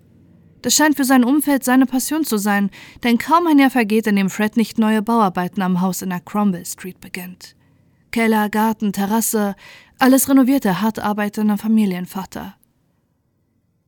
Das 0.62 0.75
scheint 0.75 0.97
für 0.97 1.04
sein 1.04 1.25
Umfeld 1.25 1.64
seine 1.64 1.87
Passion 1.87 2.25
zu 2.25 2.38
sein, 2.38 2.71
denn 3.02 3.19
kaum 3.19 3.47
ein 3.49 3.59
Jahr 3.59 3.71
vergeht, 3.71 4.07
in 4.07 4.16
dem 4.16 4.31
Fred 4.31 4.57
nicht 4.57 4.78
neue 4.78 5.02
Bauarbeiten 5.02 5.61
am 5.61 5.81
Haus 5.81 6.02
in 6.02 6.11
der 6.11 6.21
Cromwell 6.21 6.64
Street 6.64 7.00
beginnt. 7.00 7.57
Keller, 8.12 8.49
Garten, 8.49 8.92
Terrasse, 8.92 9.57
alles 9.99 10.28
renoviert 10.28 10.64
der 10.64 10.81
hart 10.81 11.00
arbeitende 11.00 11.59
Familienvater. 11.59 12.54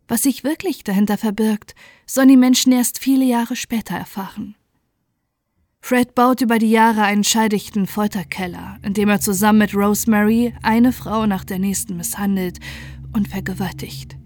Was 0.09 0.25
sich 0.25 0.45
wirklich 0.45 0.85
dahinter 0.85 1.17
verbirgt, 1.17 1.75
sollen 2.07 2.29
die 2.29 2.37
Menschen 2.37 2.73
erst 2.73 2.99
viele 2.99 3.25
Jahre 3.25 3.57
später 3.57 3.97
erfahren. 3.97 4.57
Fred 5.81 6.15
baut 6.15 6.41
über 6.41 6.59
die 6.59 6.71
Jahre 6.71 7.03
einen 7.03 7.25
scheidichten 7.25 7.87
Folterkeller, 7.87 8.79
in 8.83 8.95
dem 8.95 9.09
er 9.09 9.21
zusammen 9.21 9.61
mit 9.61 9.75
Rosemary 9.75 10.55
eine 10.63 10.93
Frau 10.93 11.27
nach 11.27 11.45
der 11.45 11.59
nächsten 11.59 11.97
misshandelt 11.97 12.59
und 13.13 13.29
vergewaltigt. 13.29 14.17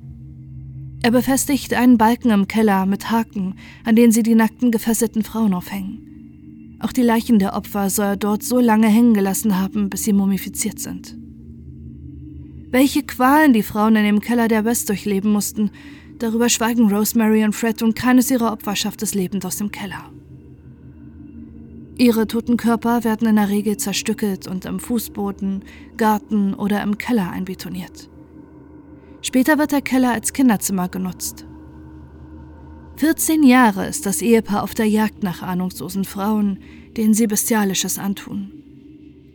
Er 1.00 1.12
befestigt 1.12 1.74
einen 1.74 1.96
Balken 1.96 2.30
im 2.30 2.48
Keller 2.48 2.84
mit 2.84 3.10
Haken, 3.10 3.54
an 3.84 3.94
denen 3.94 4.10
sie 4.10 4.24
die 4.24 4.34
nackten 4.34 4.72
gefesselten 4.72 5.22
Frauen 5.22 5.54
aufhängen. 5.54 6.76
Auch 6.80 6.92
die 6.92 7.02
Leichen 7.02 7.38
der 7.38 7.54
Opfer 7.54 7.88
soll 7.88 8.06
er 8.06 8.16
dort 8.16 8.42
so 8.42 8.58
lange 8.58 8.88
hängen 8.88 9.14
gelassen 9.14 9.58
haben, 9.58 9.90
bis 9.90 10.04
sie 10.04 10.12
mumifiziert 10.12 10.80
sind. 10.80 11.16
Welche 12.70 13.02
Qualen 13.02 13.52
die 13.52 13.62
Frauen 13.62 13.96
in 13.96 14.04
dem 14.04 14.20
Keller 14.20 14.48
der 14.48 14.64
West 14.64 14.88
durchleben 14.88 15.32
mussten, 15.32 15.70
darüber 16.18 16.48
schweigen 16.48 16.92
Rosemary 16.92 17.44
und 17.44 17.54
Fred 17.54 17.82
und 17.82 17.96
keines 17.96 18.30
ihrer 18.30 18.52
Opfer 18.52 18.76
schafft 18.76 19.02
es 19.02 19.14
lebend 19.14 19.46
aus 19.46 19.56
dem 19.56 19.70
Keller. 19.70 20.12
Ihre 21.96 22.26
toten 22.26 22.56
Körper 22.56 23.02
werden 23.04 23.26
in 23.26 23.36
der 23.36 23.48
Regel 23.48 23.76
zerstückelt 23.76 24.46
und 24.46 24.66
im 24.66 24.78
Fußboden, 24.78 25.64
Garten 25.96 26.54
oder 26.54 26.82
im 26.82 26.98
Keller 26.98 27.30
einbetoniert. 27.30 28.08
Später 29.22 29.58
wird 29.58 29.72
der 29.72 29.82
Keller 29.82 30.12
als 30.12 30.32
Kinderzimmer 30.32 30.88
genutzt. 30.88 31.44
14 32.96 33.44
Jahre 33.44 33.87
ist 33.87 34.06
das 34.06 34.22
Ehepaar 34.22 34.62
auf 34.62 34.75
der 34.75 34.87
Jagd 34.87 35.22
nach 35.22 35.42
ahnungslosen 35.42 36.04
Frauen, 36.04 36.58
denen 36.96 37.14
sie 37.14 37.26
Bestialisches 37.26 37.98
antun. 37.98 38.52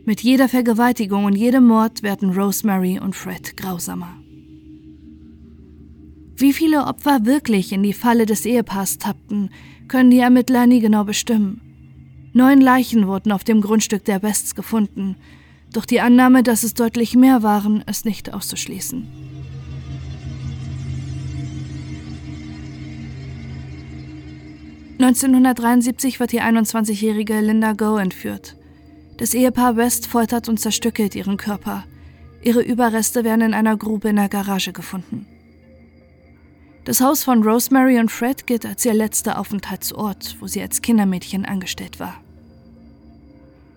Mit 0.04 0.20
jeder 0.20 0.50
Vergewaltigung 0.50 1.24
und 1.24 1.34
jedem 1.34 1.66
Mord 1.66 2.02
werden 2.02 2.34
Rosemary 2.34 2.98
und 2.98 3.16
Fred 3.16 3.56
grausamer. 3.56 4.18
Wie 6.36 6.52
viele 6.52 6.84
Opfer 6.84 7.24
wirklich 7.24 7.72
in 7.72 7.82
die 7.82 7.92
Falle 7.94 8.26
des 8.26 8.44
Ehepaars 8.44 8.98
tappten, 8.98 9.50
können 9.88 10.10
die 10.10 10.18
Ermittler 10.18 10.66
nie 10.66 10.80
genau 10.80 11.04
bestimmen. 11.04 11.60
Neun 12.34 12.60
Leichen 12.60 13.06
wurden 13.06 13.32
auf 13.32 13.44
dem 13.44 13.60
Grundstück 13.60 14.04
der 14.04 14.22
Wests 14.22 14.54
gefunden, 14.54 15.16
doch 15.72 15.86
die 15.86 16.00
Annahme, 16.00 16.42
dass 16.42 16.64
es 16.64 16.74
deutlich 16.74 17.16
mehr 17.16 17.42
waren, 17.42 17.82
ist 17.82 18.04
nicht 18.04 18.34
auszuschließen. 18.34 19.43
(1973) 24.98 26.20
wird 26.20 26.32
die 26.32 26.40
21-jährige 26.40 27.40
Linda 27.40 27.72
Go 27.72 27.96
entführt. 27.96 28.56
Das 29.16 29.34
Ehepaar 29.34 29.76
West 29.76 30.06
foltert 30.06 30.48
und 30.48 30.58
zerstückelt 30.58 31.14
ihren 31.14 31.36
Körper. 31.36 31.84
Ihre 32.42 32.62
Überreste 32.62 33.24
werden 33.24 33.40
in 33.40 33.54
einer 33.54 33.76
Grube 33.76 34.08
in 34.08 34.16
der 34.16 34.28
Garage 34.28 34.72
gefunden. 34.72 35.26
Das 36.84 37.00
Haus 37.00 37.24
von 37.24 37.42
Rosemary 37.42 37.98
und 37.98 38.10
Fred 38.10 38.46
gilt 38.46 38.66
als 38.66 38.84
ihr 38.84 38.92
letzter 38.92 39.38
Aufenthaltsort, 39.38 40.36
wo 40.40 40.46
sie 40.46 40.60
als 40.60 40.82
Kindermädchen 40.82 41.46
angestellt 41.46 41.98
war. 41.98 42.20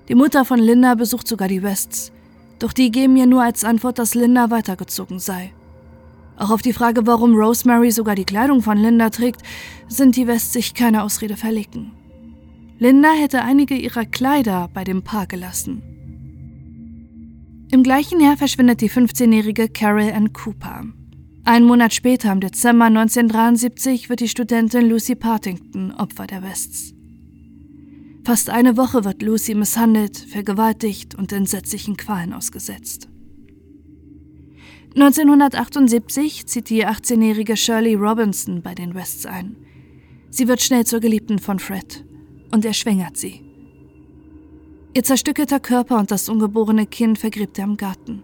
Die 0.10 0.16
Mutter 0.16 0.44
von 0.46 0.60
Linda 0.60 0.96
besucht 0.96 1.28
sogar 1.28 1.48
die 1.48 1.64
Wests, 1.64 2.12
doch 2.60 2.74
die 2.74 2.92
geben 2.92 3.16
ihr 3.18 3.26
nur 3.26 3.44
als 3.44 3.64
Antwort, 3.64 4.00
dass 4.00 4.16
Linda 4.16 4.50
weitergezogen 4.50 5.20
sei. 5.20 5.54
Auch 6.38 6.52
auf 6.52 6.62
die 6.62 6.74
Frage, 6.74 7.08
warum 7.08 7.36
Rosemary 7.36 7.92
sogar 7.92 8.16
die 8.16 8.26
Kleidung 8.26 8.62
von 8.62 8.78
Linda 8.78 9.10
trägt, 9.10 9.42
sind 9.88 10.16
die 10.16 10.28
Wests 10.28 10.54
sich 10.54 10.74
keine 10.76 11.04
Ausrede 11.04 11.36
verlegen. 11.36 11.92
Linda 12.80 13.12
hätte 13.12 13.42
einige 13.42 13.76
ihrer 13.76 14.06
Kleider 14.06 14.70
bei 14.72 14.84
dem 14.84 15.04
Paar 15.04 15.26
gelassen. 15.26 15.82
Im 17.72 17.82
gleichen 17.82 18.22
Jahr 18.22 18.38
verschwindet 18.38 18.82
die 18.82 18.90
15-jährige 18.90 19.68
Carol 19.68 20.12
Ann 20.12 20.32
Cooper. 20.32 20.86
Einen 21.44 21.66
Monat 21.66 21.94
später, 21.94 22.32
im 22.32 22.40
Dezember 22.40 22.86
1973, 22.86 24.10
wird 24.10 24.20
die 24.20 24.28
Studentin 24.28 24.88
Lucy 24.88 25.16
Partington 25.16 25.92
Opfer 25.92 26.28
der 26.28 26.44
Wests. 26.44 26.94
Fast 28.26 28.50
eine 28.50 28.78
Woche 28.78 29.06
wird 29.06 29.22
Lucy 29.22 29.56
misshandelt, 29.56 30.18
vergewaltigt 30.18 31.16
und 31.16 31.32
entsetzlichen 31.32 31.98
Qualen 31.98 32.34
ausgesetzt. 32.34 33.10
1978 35.00 36.48
zieht 36.48 36.72
die 36.72 36.84
18-jährige 36.84 37.56
Shirley 37.56 37.94
Robinson 37.94 38.64
bei 38.64 38.74
den 38.74 38.96
Wests 38.96 39.28
ein. 39.28 39.56
Sie 40.32 40.48
wird 40.48 40.60
schnell 40.60 40.88
zur 40.88 41.00
Geliebten 41.00 41.38
von 41.38 41.60
Fred 41.60 42.04
und 42.52 42.66
er 42.66 42.74
schwängert 42.74 43.16
sie. 43.16 43.44
Ihr 44.96 45.04
zerstückelter 45.04 45.60
Körper 45.60 46.00
und 46.00 46.10
das 46.10 46.30
ungeborene 46.30 46.88
Kind 46.88 47.20
vergräbt 47.20 47.60
er 47.60 47.66
im 47.66 47.78
Garten. 47.78 48.24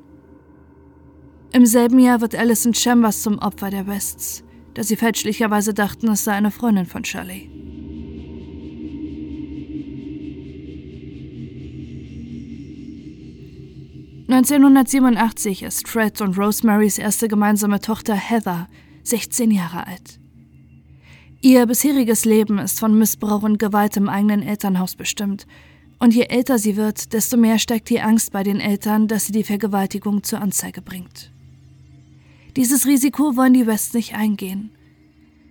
Im 1.52 1.68
selben 1.68 2.00
Jahr 2.00 2.22
wird 2.22 2.34
Alison 2.34 2.74
Chambers 2.74 3.22
zum 3.22 3.38
Opfer 3.38 3.70
der 3.70 3.86
Wests, 3.86 4.44
da 4.74 4.82
sie 4.82 4.96
fälschlicherweise 4.96 5.76
dachten, 5.76 6.08
es 6.10 6.24
sei 6.24 6.32
eine 6.32 6.50
Freundin 6.50 6.88
von 6.88 7.06
Shirley. 7.06 7.52
(1987) 14.28 15.64
ist 15.64 15.88
Fred 15.88 16.22
und 16.22 16.38
Rosemarys 16.38 16.98
erste 16.98 17.28
gemeinsame 17.28 17.82
Tochter 17.82 18.16
Heather 18.16 18.70
16 19.04 19.52
Jahre 19.52 19.86
alt. 19.86 20.20
Ihr 21.42 21.66
bisheriges 21.66 22.24
Leben 22.24 22.58
ist 22.58 22.80
von 22.80 22.98
Missbrauch 22.98 23.44
und 23.44 23.60
Gewalt 23.60 23.98
im 23.98 24.08
eigenen 24.08 24.42
Elternhaus 24.42 24.96
bestimmt. 24.96 25.46
Und 26.00 26.16
je 26.16 26.24
älter 26.24 26.58
sie 26.58 26.78
wird, 26.78 27.12
desto 27.12 27.36
mehr 27.36 27.60
steigt 27.60 27.90
die 27.90 28.00
Angst 28.00 28.32
bei 28.32 28.44
den 28.44 28.62
Eltern, 28.62 29.10
dass 29.10 29.26
sie 29.26 29.34
die 29.34 29.44
Vergewaltigung 29.44 30.24
zur 30.24 30.40
Anzeige 30.40 30.82
bringt. 30.82 31.34
Dieses 32.56 32.86
Risiko 32.88 33.36
wollen 33.36 33.54
die 33.54 33.68
West 33.68 33.94
nicht 33.94 34.16
eingehen. 34.16 34.72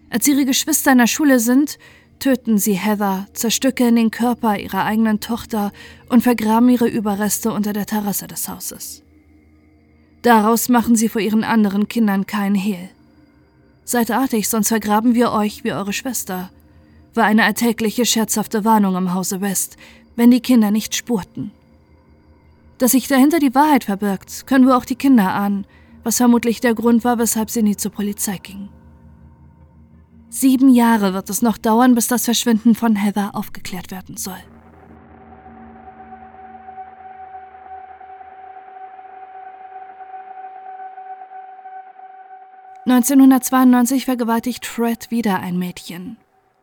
Als 0.08 0.26
ihre 0.26 0.46
Geschwister 0.46 0.92
in 0.92 0.98
der 0.98 1.06
Schule 1.06 1.40
sind, 1.40 1.78
töten 2.22 2.56
sie 2.56 2.74
Heather, 2.74 3.26
zerstückeln 3.32 3.96
den 3.96 4.12
Körper 4.12 4.56
ihrer 4.56 4.84
eigenen 4.84 5.18
Tochter 5.18 5.72
und 6.08 6.22
vergraben 6.22 6.68
ihre 6.68 6.86
Überreste 6.86 7.52
unter 7.52 7.72
der 7.72 7.84
Terrasse 7.84 8.28
des 8.28 8.48
Hauses. 8.48 9.02
Daraus 10.22 10.68
machen 10.68 10.94
sie 10.94 11.08
vor 11.08 11.20
ihren 11.20 11.42
anderen 11.42 11.88
Kindern 11.88 12.24
keinen 12.24 12.54
Hehl. 12.54 12.90
Seid 13.84 14.12
artig, 14.12 14.48
sonst 14.48 14.68
vergraben 14.68 15.14
wir 15.14 15.32
euch 15.32 15.64
wie 15.64 15.72
eure 15.72 15.92
Schwester, 15.92 16.50
war 17.12 17.24
eine 17.24 17.42
alltägliche 17.42 18.06
scherzhafte 18.06 18.64
Warnung 18.64 18.94
im 18.94 19.14
Hause 19.14 19.40
West, 19.40 19.76
wenn 20.14 20.30
die 20.30 20.40
Kinder 20.40 20.70
nicht 20.70 20.94
spurten. 20.94 21.50
Dass 22.78 22.92
sich 22.92 23.08
dahinter 23.08 23.40
die 23.40 23.56
Wahrheit 23.56 23.82
verbirgt, 23.82 24.46
können 24.46 24.66
wir 24.66 24.76
auch 24.76 24.84
die 24.84 24.94
Kinder 24.94 25.34
ahnen, 25.34 25.66
was 26.04 26.18
vermutlich 26.18 26.60
der 26.60 26.76
Grund 26.76 27.02
war, 27.02 27.18
weshalb 27.18 27.50
sie 27.50 27.64
nie 27.64 27.76
zur 27.76 27.90
Polizei 27.90 28.38
gingen. 28.38 28.68
Sieben 30.34 30.70
Jahre 30.70 31.12
wird 31.12 31.28
es 31.28 31.42
noch 31.42 31.58
dauern, 31.58 31.94
bis 31.94 32.06
das 32.06 32.24
Verschwinden 32.24 32.74
von 32.74 32.96
Heather 32.96 33.34
aufgeklärt 33.34 33.90
werden 33.90 34.16
soll. 34.16 34.38
1992 42.86 44.06
vergewaltigt 44.06 44.64
Fred 44.64 45.10
wieder 45.10 45.40
ein 45.40 45.58
Mädchen. 45.58 46.16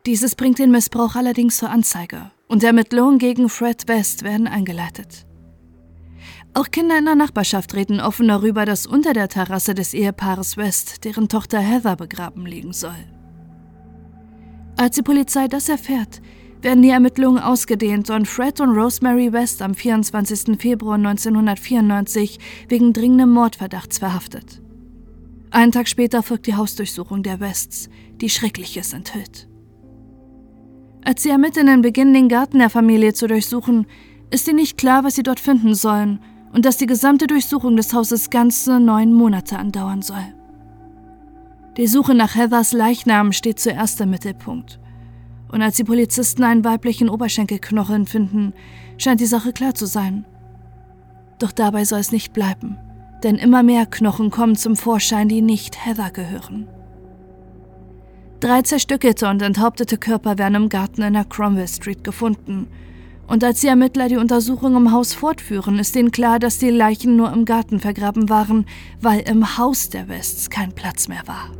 Dieses 0.08 0.34
bringt 0.34 0.58
den 0.58 0.72
Missbrauch 0.72 1.14
allerdings 1.14 1.58
zur 1.58 1.70
Anzeige 1.70 2.32
und 2.48 2.64
Ermittlungen 2.64 3.20
gegen 3.20 3.50
Fred 3.50 3.88
West 3.88 4.24
werden 4.24 4.48
eingeleitet. 4.48 5.28
Auch 6.56 6.72
Kinder 6.72 6.98
in 6.98 7.06
der 7.06 7.14
Nachbarschaft 7.14 7.76
reden 7.76 8.02
offen 8.02 8.30
darüber, 8.30 8.66
dass 8.66 8.88
unter 8.88 9.14
der 9.14 9.30
Terrasse 9.30 9.76
des 9.76 9.94
Ehepaares 9.94 10.58
West 10.58 11.04
deren 11.06 11.30
Tochter 11.30 11.60
Heather 11.60 11.96
begraben 11.96 12.48
liegen 12.48 12.74
soll. 12.74 13.19
Als 14.80 14.96
die 14.96 15.02
Polizei 15.02 15.50
das 15.50 15.68
erfährt, 15.68 16.22
werden 16.62 16.82
die 16.82 16.90
Ermittlungen 16.90 17.44
ausgedehnt 17.44 18.10
und 18.10 18.30
Fred 18.30 18.62
und 18.62 18.70
Rosemary 18.70 19.34
West 19.34 19.62
am 19.62 19.76
24. 19.76 20.58
Februar 20.58 20.96
1994 20.96 22.40
wegen 22.70 22.94
dringendem 22.94 23.30
Mordverdachts 23.30 23.98
verhaftet. 23.98 24.62
Einen 25.52 25.74
Tag 25.74 25.90
später 25.90 26.24
folgt 26.24 26.48
die 26.48 26.56
Hausdurchsuchung 26.56 27.24
der 27.24 27.42
Wests, 27.42 27.90
die 28.22 28.30
Schreckliches 28.30 28.94
enthüllt. 28.94 29.50
Als 31.04 31.24
die 31.24 31.30
Ermittlerinnen 31.30 31.82
beginnen, 31.82 32.14
den 32.14 32.30
Garten 32.30 32.60
der 32.60 32.70
Familie 32.70 33.12
zu 33.12 33.28
durchsuchen, 33.28 33.86
ist 34.32 34.48
ihnen 34.48 34.60
nicht 34.60 34.78
klar, 34.78 35.04
was 35.04 35.16
sie 35.16 35.24
dort 35.24 35.42
finden 35.42 35.76
sollen 35.76 36.22
und 36.54 36.64
dass 36.64 36.78
die 36.78 36.86
gesamte 36.86 37.28
Durchsuchung 37.28 37.76
des 37.76 37.94
Hauses 37.94 38.30
ganze 38.30 38.80
neun 38.80 39.14
Monate 39.14 39.58
andauern 39.58 40.02
soll. 40.02 40.39
Die 41.80 41.88
Suche 41.88 42.14
nach 42.14 42.36
Heathers 42.36 42.74
Leichnam 42.74 43.32
steht 43.32 43.60
zuerst 43.60 44.00
im 44.02 44.12
Mittelpunkt. 44.12 44.80
Und 45.52 45.64
als 45.64 45.78
die 45.78 45.84
Polizisten 45.84 46.44
einen 46.44 46.64
weiblichen 46.64 47.10
Oberschenkelknochen 47.10 48.06
finden, 48.06 48.54
scheint 49.00 49.20
die 49.20 49.26
Sache 49.26 49.52
klar 49.54 49.74
zu 49.74 49.88
sein. 49.88 50.26
Doch 51.40 51.52
dabei 51.52 51.86
soll 51.86 52.00
es 52.00 52.12
nicht 52.12 52.34
bleiben 52.34 52.78
denn 53.24 53.36
immer 53.36 53.64
mehr 53.64 53.86
Knochen 53.86 54.32
kommen 54.32 54.56
zum 54.56 54.76
Vorschein, 54.76 55.30
die 55.30 55.42
nicht 55.42 55.86
Heather 55.86 56.12
gehören. 56.12 56.68
Drei 58.40 58.62
zerstückelte 58.62 59.28
und 59.28 59.42
enthauptete 59.42 59.98
Körper 59.98 60.38
werden 60.38 60.56
im 60.56 60.70
Garten 60.70 61.02
in 61.02 61.14
der 61.14 61.26
Cromwell 61.26 61.68
Street 61.68 62.04
gefunden. 62.04 62.68
Und 63.28 63.44
als 63.44 63.60
die 63.60 63.68
Ermittler 63.68 64.08
die 64.08 64.18
Untersuchung 64.18 64.76
im 64.76 64.92
Haus 64.92 65.14
fortführen, 65.14 65.78
ist 65.78 65.96
ihnen 65.96 66.12
klar, 66.12 66.40
dass 66.40 66.58
die 66.58 66.70
Leichen 66.70 67.16
nur 67.16 67.32
im 67.32 67.46
Garten 67.46 67.80
vergraben 67.80 68.30
waren, 68.30 68.66
weil 69.02 69.20
im 69.20 69.58
Haus 69.58 69.90
der 69.90 70.08
Wests 70.08 70.50
kein 70.50 70.72
Platz 70.72 71.10
mehr 71.10 71.24
war. 71.28 71.52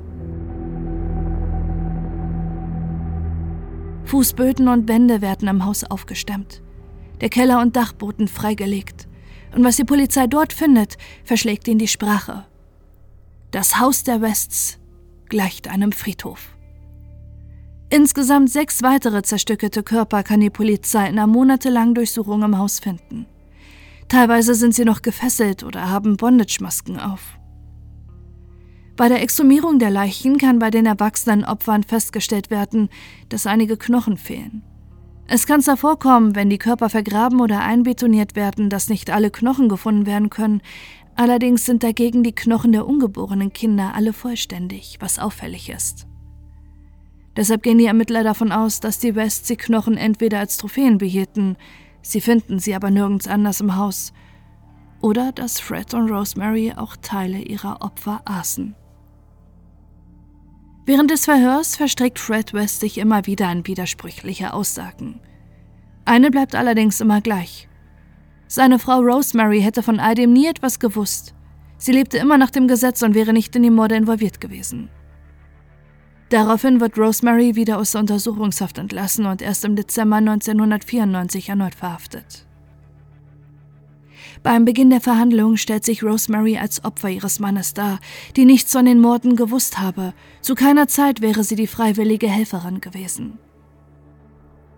Fußböden 4.10 4.68
und 4.70 4.88
Wände 4.88 5.22
werden 5.22 5.48
im 5.48 5.66
Haus 5.66 5.84
aufgestemmt, 5.84 6.64
der 7.22 7.30
Keller 7.30 7.62
und 7.62 7.76
Dachboden 7.76 8.28
freigelegt. 8.28 9.08
Und 9.56 9.64
was 9.64 9.76
die 9.76 9.84
Polizei 9.84 10.26
dort 10.26 10.52
findet, 10.52 10.98
verschlägt 11.24 11.68
ihnen 11.68 11.78
die 11.78 11.88
Sprache. 11.88 12.46
Das 13.52 13.80
Haus 13.80 14.04
der 14.04 14.20
Wests 14.20 14.80
gleicht 15.28 15.68
einem 15.68 15.92
Friedhof. 15.92 16.58
Insgesamt 17.92 18.50
sechs 18.50 18.82
weitere 18.82 19.22
zerstückelte 19.22 19.84
Körper 19.84 20.24
kann 20.24 20.40
die 20.40 20.50
Polizei 20.50 21.08
in 21.08 21.20
einer 21.20 21.28
monatelangen 21.28 21.94
Durchsuchung 21.94 22.42
im 22.42 22.58
Haus 22.58 22.80
finden. 22.80 23.28
Teilweise 24.08 24.56
sind 24.56 24.74
sie 24.74 24.86
noch 24.86 25.04
gefesselt 25.04 25.64
oder 25.64 25.92
haben 25.92 26.18
Bondage-Masken 26.18 27.00
auf. 27.00 27.39
Bei 29.00 29.08
der 29.08 29.22
Exhumierung 29.22 29.80
der 29.80 29.92
Leichen 29.92 30.38
kann 30.38 30.60
bei 30.60 30.72
den 30.72 30.86
erwachsenen 30.86 31.46
Opfern 31.46 31.84
festgestellt 31.84 32.50
werden, 32.50 32.90
dass 33.30 33.48
einige 33.48 33.78
Knochen 33.78 34.18
fehlen. 34.18 34.62
Es 35.26 35.48
kann 35.48 35.62
zwar 35.62 35.78
vorkommen, 35.78 36.36
wenn 36.36 36.50
die 36.50 36.58
Körper 36.58 36.90
vergraben 36.90 37.40
oder 37.40 37.62
einbetoniert 37.62 38.36
werden, 38.36 38.70
dass 38.70 38.90
nicht 38.90 39.10
alle 39.10 39.32
Knochen 39.32 39.70
gefunden 39.70 40.06
werden 40.06 40.30
können, 40.30 40.62
allerdings 41.16 41.66
sind 41.66 41.82
dagegen 41.82 42.24
die 42.24 42.36
Knochen 42.36 42.74
der 42.74 42.86
ungeborenen 42.86 43.54
Kinder 43.54 43.94
alle 43.96 44.12
vollständig, 44.12 44.98
was 45.00 45.18
auffällig 45.18 45.70
ist. 45.70 46.06
Deshalb 47.38 47.64
gehen 47.64 47.78
die 47.78 47.86
Ermittler 47.86 48.26
davon 48.26 48.52
aus, 48.52 48.82
dass 48.82 49.00
die 49.00 49.16
Wests 49.16 49.48
die 49.48 49.56
Knochen 49.56 49.96
entweder 49.96 50.40
als 50.40 50.58
Trophäen 50.58 50.98
behielten, 50.98 51.56
sie 52.02 52.20
finden 52.20 52.60
sie 52.60 52.76
aber 52.76 52.92
nirgends 52.92 53.30
anders 53.30 53.62
im 53.62 53.78
Haus, 53.78 54.12
oder 55.00 55.32
dass 55.32 55.62
Fred 55.62 55.94
und 55.94 56.12
Rosemary 56.12 56.74
auch 56.76 56.98
Teile 56.98 57.40
ihrer 57.40 57.82
Opfer 57.82 58.24
aßen. 58.26 58.76
Während 60.90 61.12
des 61.12 61.26
Verhörs 61.26 61.76
verstrickt 61.76 62.18
Fred 62.18 62.52
West 62.52 62.80
sich 62.80 62.98
immer 62.98 63.28
wieder 63.28 63.52
in 63.52 63.68
widersprüchliche 63.68 64.54
Aussagen. 64.54 65.20
Eine 66.04 66.32
bleibt 66.32 66.56
allerdings 66.56 67.00
immer 67.00 67.22
gleich. 67.22 67.70
Seine 68.48 68.80
Frau 68.80 69.00
Rosemary 69.00 69.62
hätte 69.62 69.84
von 69.84 70.00
all 70.00 70.16
dem 70.16 70.34
nie 70.34 70.48
etwas 70.48 70.80
gewusst. 70.80 71.36
Sie 71.78 71.92
lebte 71.92 72.18
immer 72.18 72.40
nach 72.40 72.50
dem 72.50 72.68
Gesetz 72.68 73.04
und 73.04 73.14
wäre 73.14 73.34
nicht 73.34 73.56
in 73.56 73.62
die 73.62 73.70
Morde 73.70 73.98
involviert 73.98 74.42
gewesen. 74.42 74.90
Daraufhin 76.30 76.82
wird 76.82 76.98
Rosemary 76.98 77.56
wieder 77.56 77.78
aus 77.78 77.92
der 77.92 78.02
Untersuchungshaft 78.02 78.80
entlassen 78.80 79.28
und 79.28 79.44
erst 79.44 79.66
im 79.66 79.76
Dezember 79.76 80.16
1994 80.16 81.50
erneut 81.50 81.76
verhaftet. 81.76 82.48
Beim 84.42 84.64
Beginn 84.64 84.90
der 84.90 85.02
Verhandlung 85.02 85.58
stellt 85.58 85.84
sich 85.84 86.02
Rosemary 86.02 86.58
als 86.58 86.84
Opfer 86.86 87.10
ihres 87.10 87.40
Mannes 87.40 87.74
dar, 87.74 88.00
die 88.38 88.46
nichts 88.46 88.72
von 88.72 88.86
den 88.86 89.02
Morden 89.02 89.36
gewusst 89.36 89.80
habe. 89.80 90.14
Zu 90.42 90.56
keiner 90.56 90.88
Zeit 90.88 91.22
wäre 91.22 91.44
sie 91.44 91.56
die 91.56 91.68
freiwillige 91.68 92.30
Helferin 92.30 92.80
gewesen. 92.80 93.38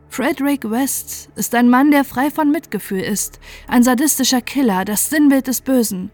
Frederick 0.10 0.70
West 0.70 1.30
ist 1.36 1.56
ein 1.56 1.70
Mann, 1.70 1.92
der 1.92 2.04
frei 2.04 2.32
von 2.32 2.52
Mitgefühl 2.52 3.00
ist, 3.00 3.40
ein 3.68 3.84
sadistischer 3.84 4.42
Killer, 4.42 4.84
das 4.84 5.10
Sinnbild 5.10 5.48
des 5.48 5.62
Bösen. 5.62 6.12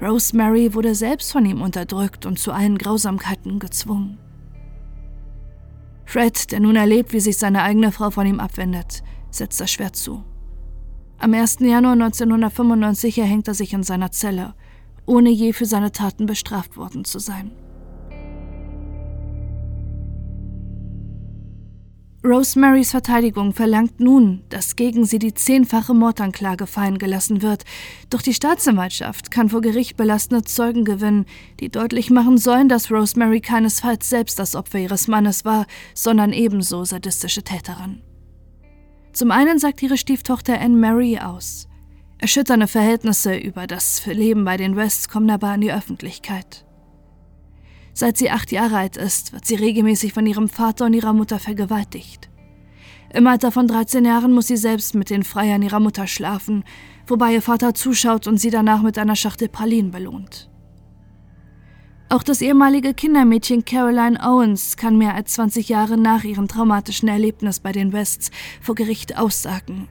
Rosemary 0.00 0.74
wurde 0.74 0.94
selbst 0.94 1.30
von 1.32 1.46
ihm 1.46 1.62
unterdrückt 1.62 2.26
und 2.26 2.38
zu 2.38 2.50
allen 2.50 2.76
Grausamkeiten 2.76 3.58
gezwungen. 3.58 4.18
Fred, 6.06 6.50
der 6.50 6.60
nun 6.60 6.76
erlebt, 6.76 7.12
wie 7.12 7.20
sich 7.20 7.36
seine 7.36 7.62
eigene 7.62 7.92
Frau 7.92 8.10
von 8.10 8.26
ihm 8.26 8.40
abwendet, 8.40 9.02
setzt 9.30 9.60
das 9.60 9.70
Schwert 9.70 9.96
zu. 9.96 10.24
Am 11.18 11.32
1. 11.32 11.58
Januar 11.60 11.94
1995 11.94 13.18
erhängt 13.18 13.48
er 13.48 13.54
sich 13.54 13.72
in 13.72 13.82
seiner 13.82 14.12
Zelle, 14.12 14.54
ohne 15.06 15.30
je 15.30 15.52
für 15.52 15.64
seine 15.64 15.92
Taten 15.92 16.26
bestraft 16.26 16.76
worden 16.76 17.04
zu 17.04 17.18
sein. 17.18 17.52
Rosemarys 22.26 22.90
Verteidigung 22.90 23.52
verlangt 23.52 24.00
nun, 24.00 24.42
dass 24.48 24.74
gegen 24.74 25.04
sie 25.04 25.20
die 25.20 25.32
zehnfache 25.32 25.94
Mordanklage 25.94 26.66
fallen 26.66 26.98
gelassen 26.98 27.40
wird, 27.40 27.64
doch 28.10 28.20
die 28.20 28.34
Staatsanwaltschaft 28.34 29.30
kann 29.30 29.48
vor 29.48 29.60
Gericht 29.60 29.96
belastende 29.96 30.42
Zeugen 30.42 30.84
gewinnen, 30.84 31.24
die 31.60 31.68
deutlich 31.68 32.10
machen 32.10 32.36
sollen, 32.36 32.68
dass 32.68 32.90
Rosemary 32.90 33.40
keinesfalls 33.40 34.10
selbst 34.10 34.40
das 34.40 34.56
Opfer 34.56 34.80
ihres 34.80 35.06
Mannes 35.06 35.44
war, 35.44 35.66
sondern 35.94 36.32
ebenso 36.32 36.84
sadistische 36.84 37.44
Täterin. 37.44 38.02
Zum 39.16 39.30
einen 39.30 39.58
sagt 39.58 39.82
ihre 39.82 39.96
Stieftochter 39.96 40.60
Anne 40.60 40.76
Mary 40.76 41.18
aus. 41.18 41.68
Erschütternde 42.18 42.66
Verhältnisse 42.66 43.34
über 43.34 43.66
das 43.66 44.04
Leben 44.04 44.44
bei 44.44 44.58
den 44.58 44.76
Wests 44.76 45.08
kommen 45.08 45.30
aber 45.30 45.54
in 45.54 45.62
die 45.62 45.72
Öffentlichkeit. 45.72 46.66
Seit 47.94 48.18
sie 48.18 48.30
acht 48.30 48.52
Jahre 48.52 48.76
alt 48.76 48.98
ist, 48.98 49.32
wird 49.32 49.46
sie 49.46 49.54
regelmäßig 49.54 50.12
von 50.12 50.26
ihrem 50.26 50.50
Vater 50.50 50.84
und 50.84 50.92
ihrer 50.92 51.14
Mutter 51.14 51.38
vergewaltigt. 51.38 52.28
Im 53.14 53.26
Alter 53.26 53.52
von 53.52 53.66
13 53.66 54.04
Jahren 54.04 54.34
muss 54.34 54.48
sie 54.48 54.58
selbst 54.58 54.94
mit 54.94 55.08
den 55.08 55.22
Freiern 55.22 55.62
ihrer 55.62 55.80
Mutter 55.80 56.06
schlafen, 56.06 56.62
wobei 57.06 57.32
ihr 57.32 57.40
Vater 57.40 57.72
zuschaut 57.72 58.26
und 58.26 58.36
sie 58.36 58.50
danach 58.50 58.82
mit 58.82 58.98
einer 58.98 59.16
Schachtel 59.16 59.48
Pralinen 59.48 59.92
belohnt. 59.92 60.50
Auch 62.08 62.22
das 62.22 62.40
ehemalige 62.40 62.94
Kindermädchen 62.94 63.64
Caroline 63.64 64.20
Owens 64.22 64.76
kann 64.76 64.96
mehr 64.96 65.14
als 65.14 65.32
20 65.34 65.68
Jahre 65.68 65.96
nach 65.96 66.22
ihrem 66.22 66.46
traumatischen 66.46 67.08
Erlebnis 67.08 67.58
bei 67.58 67.72
den 67.72 67.92
Wests 67.92 68.30
vor 68.60 68.76
Gericht 68.76 69.18
aussagen. 69.18 69.88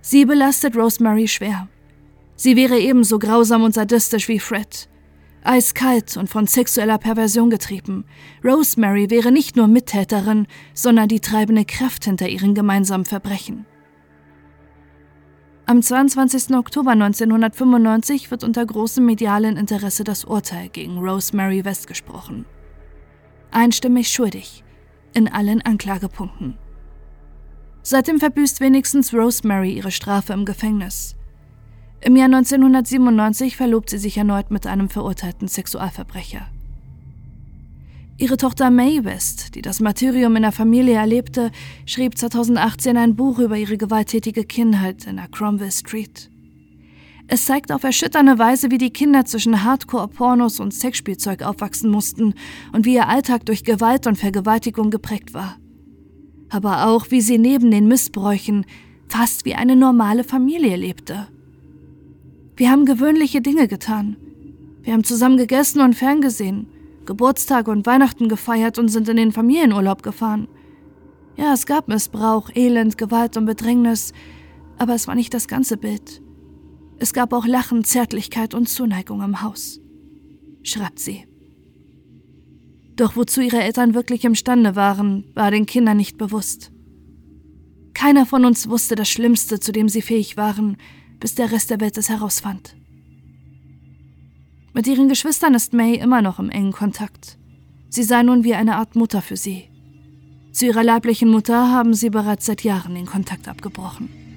Sie 0.00 0.24
belastet 0.24 0.74
Rosemary 0.74 1.28
schwer. 1.28 1.68
Sie 2.34 2.56
wäre 2.56 2.78
ebenso 2.78 3.18
grausam 3.18 3.62
und 3.62 3.74
sadistisch 3.74 4.28
wie 4.28 4.38
Fred. 4.38 4.88
Eiskalt 5.44 6.16
und 6.16 6.28
von 6.30 6.46
sexueller 6.46 6.98
Perversion 6.98 7.50
getrieben. 7.50 8.06
Rosemary 8.42 9.10
wäre 9.10 9.30
nicht 9.30 9.54
nur 9.54 9.66
Mittäterin, 9.66 10.46
sondern 10.72 11.08
die 11.08 11.20
treibende 11.20 11.66
Kraft 11.66 12.06
hinter 12.06 12.28
ihren 12.28 12.54
gemeinsamen 12.54 13.04
Verbrechen. 13.04 13.66
Am 15.70 15.82
22. 15.82 16.56
Oktober 16.56 16.92
1995 16.92 18.30
wird 18.30 18.42
unter 18.42 18.64
großem 18.64 19.04
medialen 19.04 19.58
Interesse 19.58 20.02
das 20.02 20.24
Urteil 20.24 20.70
gegen 20.70 20.96
Rosemary 20.96 21.62
West 21.62 21.86
gesprochen. 21.86 22.46
Einstimmig 23.50 24.08
schuldig 24.08 24.64
in 25.12 25.28
allen 25.28 25.60
Anklagepunkten. 25.60 26.56
Seitdem 27.82 28.18
verbüßt 28.18 28.62
wenigstens 28.62 29.12
Rosemary 29.12 29.72
ihre 29.72 29.90
Strafe 29.90 30.32
im 30.32 30.46
Gefängnis. 30.46 31.16
Im 32.00 32.16
Jahr 32.16 32.32
1997 32.32 33.54
verlobt 33.54 33.90
sie 33.90 33.98
sich 33.98 34.16
erneut 34.16 34.50
mit 34.50 34.66
einem 34.66 34.88
verurteilten 34.88 35.48
Sexualverbrecher. 35.48 36.48
Ihre 38.20 38.36
Tochter 38.36 38.70
Mae 38.70 39.04
West, 39.04 39.54
die 39.54 39.62
das 39.62 39.78
Martyrium 39.78 40.34
in 40.34 40.42
der 40.42 40.50
Familie 40.50 40.96
erlebte, 40.96 41.52
schrieb 41.86 42.18
2018 42.18 42.96
ein 42.96 43.14
Buch 43.14 43.38
über 43.38 43.56
ihre 43.56 43.78
gewalttätige 43.78 44.42
Kindheit 44.42 45.06
in 45.06 45.16
der 45.16 45.28
Cromwell 45.28 45.70
Street. 45.70 46.28
Es 47.28 47.44
zeigt 47.44 47.70
auf 47.70 47.84
erschütternde 47.84 48.36
Weise, 48.40 48.72
wie 48.72 48.78
die 48.78 48.90
Kinder 48.90 49.24
zwischen 49.24 49.62
Hardcore-Pornos 49.62 50.58
und 50.58 50.74
Sexspielzeug 50.74 51.42
aufwachsen 51.42 51.92
mussten 51.92 52.34
und 52.72 52.86
wie 52.86 52.94
ihr 52.94 53.08
Alltag 53.08 53.46
durch 53.46 53.62
Gewalt 53.62 54.08
und 54.08 54.18
Vergewaltigung 54.18 54.90
geprägt 54.90 55.32
war. 55.32 55.56
Aber 56.48 56.88
auch, 56.88 57.12
wie 57.12 57.20
sie 57.20 57.38
neben 57.38 57.70
den 57.70 57.86
Missbräuchen 57.86 58.66
fast 59.06 59.44
wie 59.44 59.54
eine 59.54 59.76
normale 59.76 60.24
Familie 60.24 60.74
lebte. 60.74 61.28
Wir 62.56 62.72
haben 62.72 62.84
gewöhnliche 62.84 63.42
Dinge 63.42 63.68
getan. 63.68 64.16
Wir 64.82 64.94
haben 64.94 65.04
zusammen 65.04 65.36
gegessen 65.36 65.80
und 65.82 65.94
ferngesehen, 65.94 66.66
Geburtstage 67.08 67.70
und 67.70 67.86
Weihnachten 67.86 68.28
gefeiert 68.28 68.78
und 68.78 68.90
sind 68.90 69.08
in 69.08 69.16
den 69.16 69.32
Familienurlaub 69.32 70.02
gefahren. 70.02 70.46
Ja, 71.38 71.54
es 71.54 71.64
gab 71.64 71.88
Missbrauch, 71.88 72.50
Elend, 72.54 72.98
Gewalt 72.98 73.38
und 73.38 73.46
Bedrängnis, 73.46 74.12
aber 74.76 74.94
es 74.94 75.08
war 75.08 75.14
nicht 75.14 75.32
das 75.32 75.48
ganze 75.48 75.78
Bild. 75.78 76.20
Es 76.98 77.14
gab 77.14 77.32
auch 77.32 77.46
Lachen, 77.46 77.82
Zärtlichkeit 77.82 78.52
und 78.52 78.68
Zuneigung 78.68 79.22
im 79.22 79.40
Haus, 79.40 79.80
schreibt 80.62 80.98
sie. 80.98 81.24
Doch 82.94 83.16
wozu 83.16 83.40
ihre 83.40 83.62
Eltern 83.62 83.94
wirklich 83.94 84.26
imstande 84.26 84.76
waren, 84.76 85.24
war 85.34 85.50
den 85.50 85.64
Kindern 85.64 85.96
nicht 85.96 86.18
bewusst. 86.18 86.72
Keiner 87.94 88.26
von 88.26 88.44
uns 88.44 88.68
wusste 88.68 88.96
das 88.96 89.08
Schlimmste, 89.08 89.60
zu 89.60 89.72
dem 89.72 89.88
sie 89.88 90.02
fähig 90.02 90.36
waren, 90.36 90.76
bis 91.20 91.34
der 91.34 91.52
Rest 91.52 91.70
der 91.70 91.80
Welt 91.80 91.96
es 91.96 92.10
herausfand. 92.10 92.76
Mit 94.72 94.86
ihren 94.86 95.08
Geschwistern 95.08 95.54
ist 95.54 95.72
May 95.72 95.94
immer 95.94 96.22
noch 96.22 96.38
im 96.38 96.50
engen 96.50 96.72
Kontakt. 96.72 97.38
Sie 97.88 98.02
sei 98.02 98.22
nun 98.22 98.44
wie 98.44 98.54
eine 98.54 98.76
Art 98.76 98.96
Mutter 98.96 99.22
für 99.22 99.36
sie. 99.36 99.68
Zu 100.52 100.66
ihrer 100.66 100.84
leiblichen 100.84 101.30
Mutter 101.30 101.70
haben 101.70 101.94
sie 101.94 102.10
bereits 102.10 102.46
seit 102.46 102.64
Jahren 102.64 102.94
den 102.94 103.06
Kontakt 103.06 103.48
abgebrochen. 103.48 104.27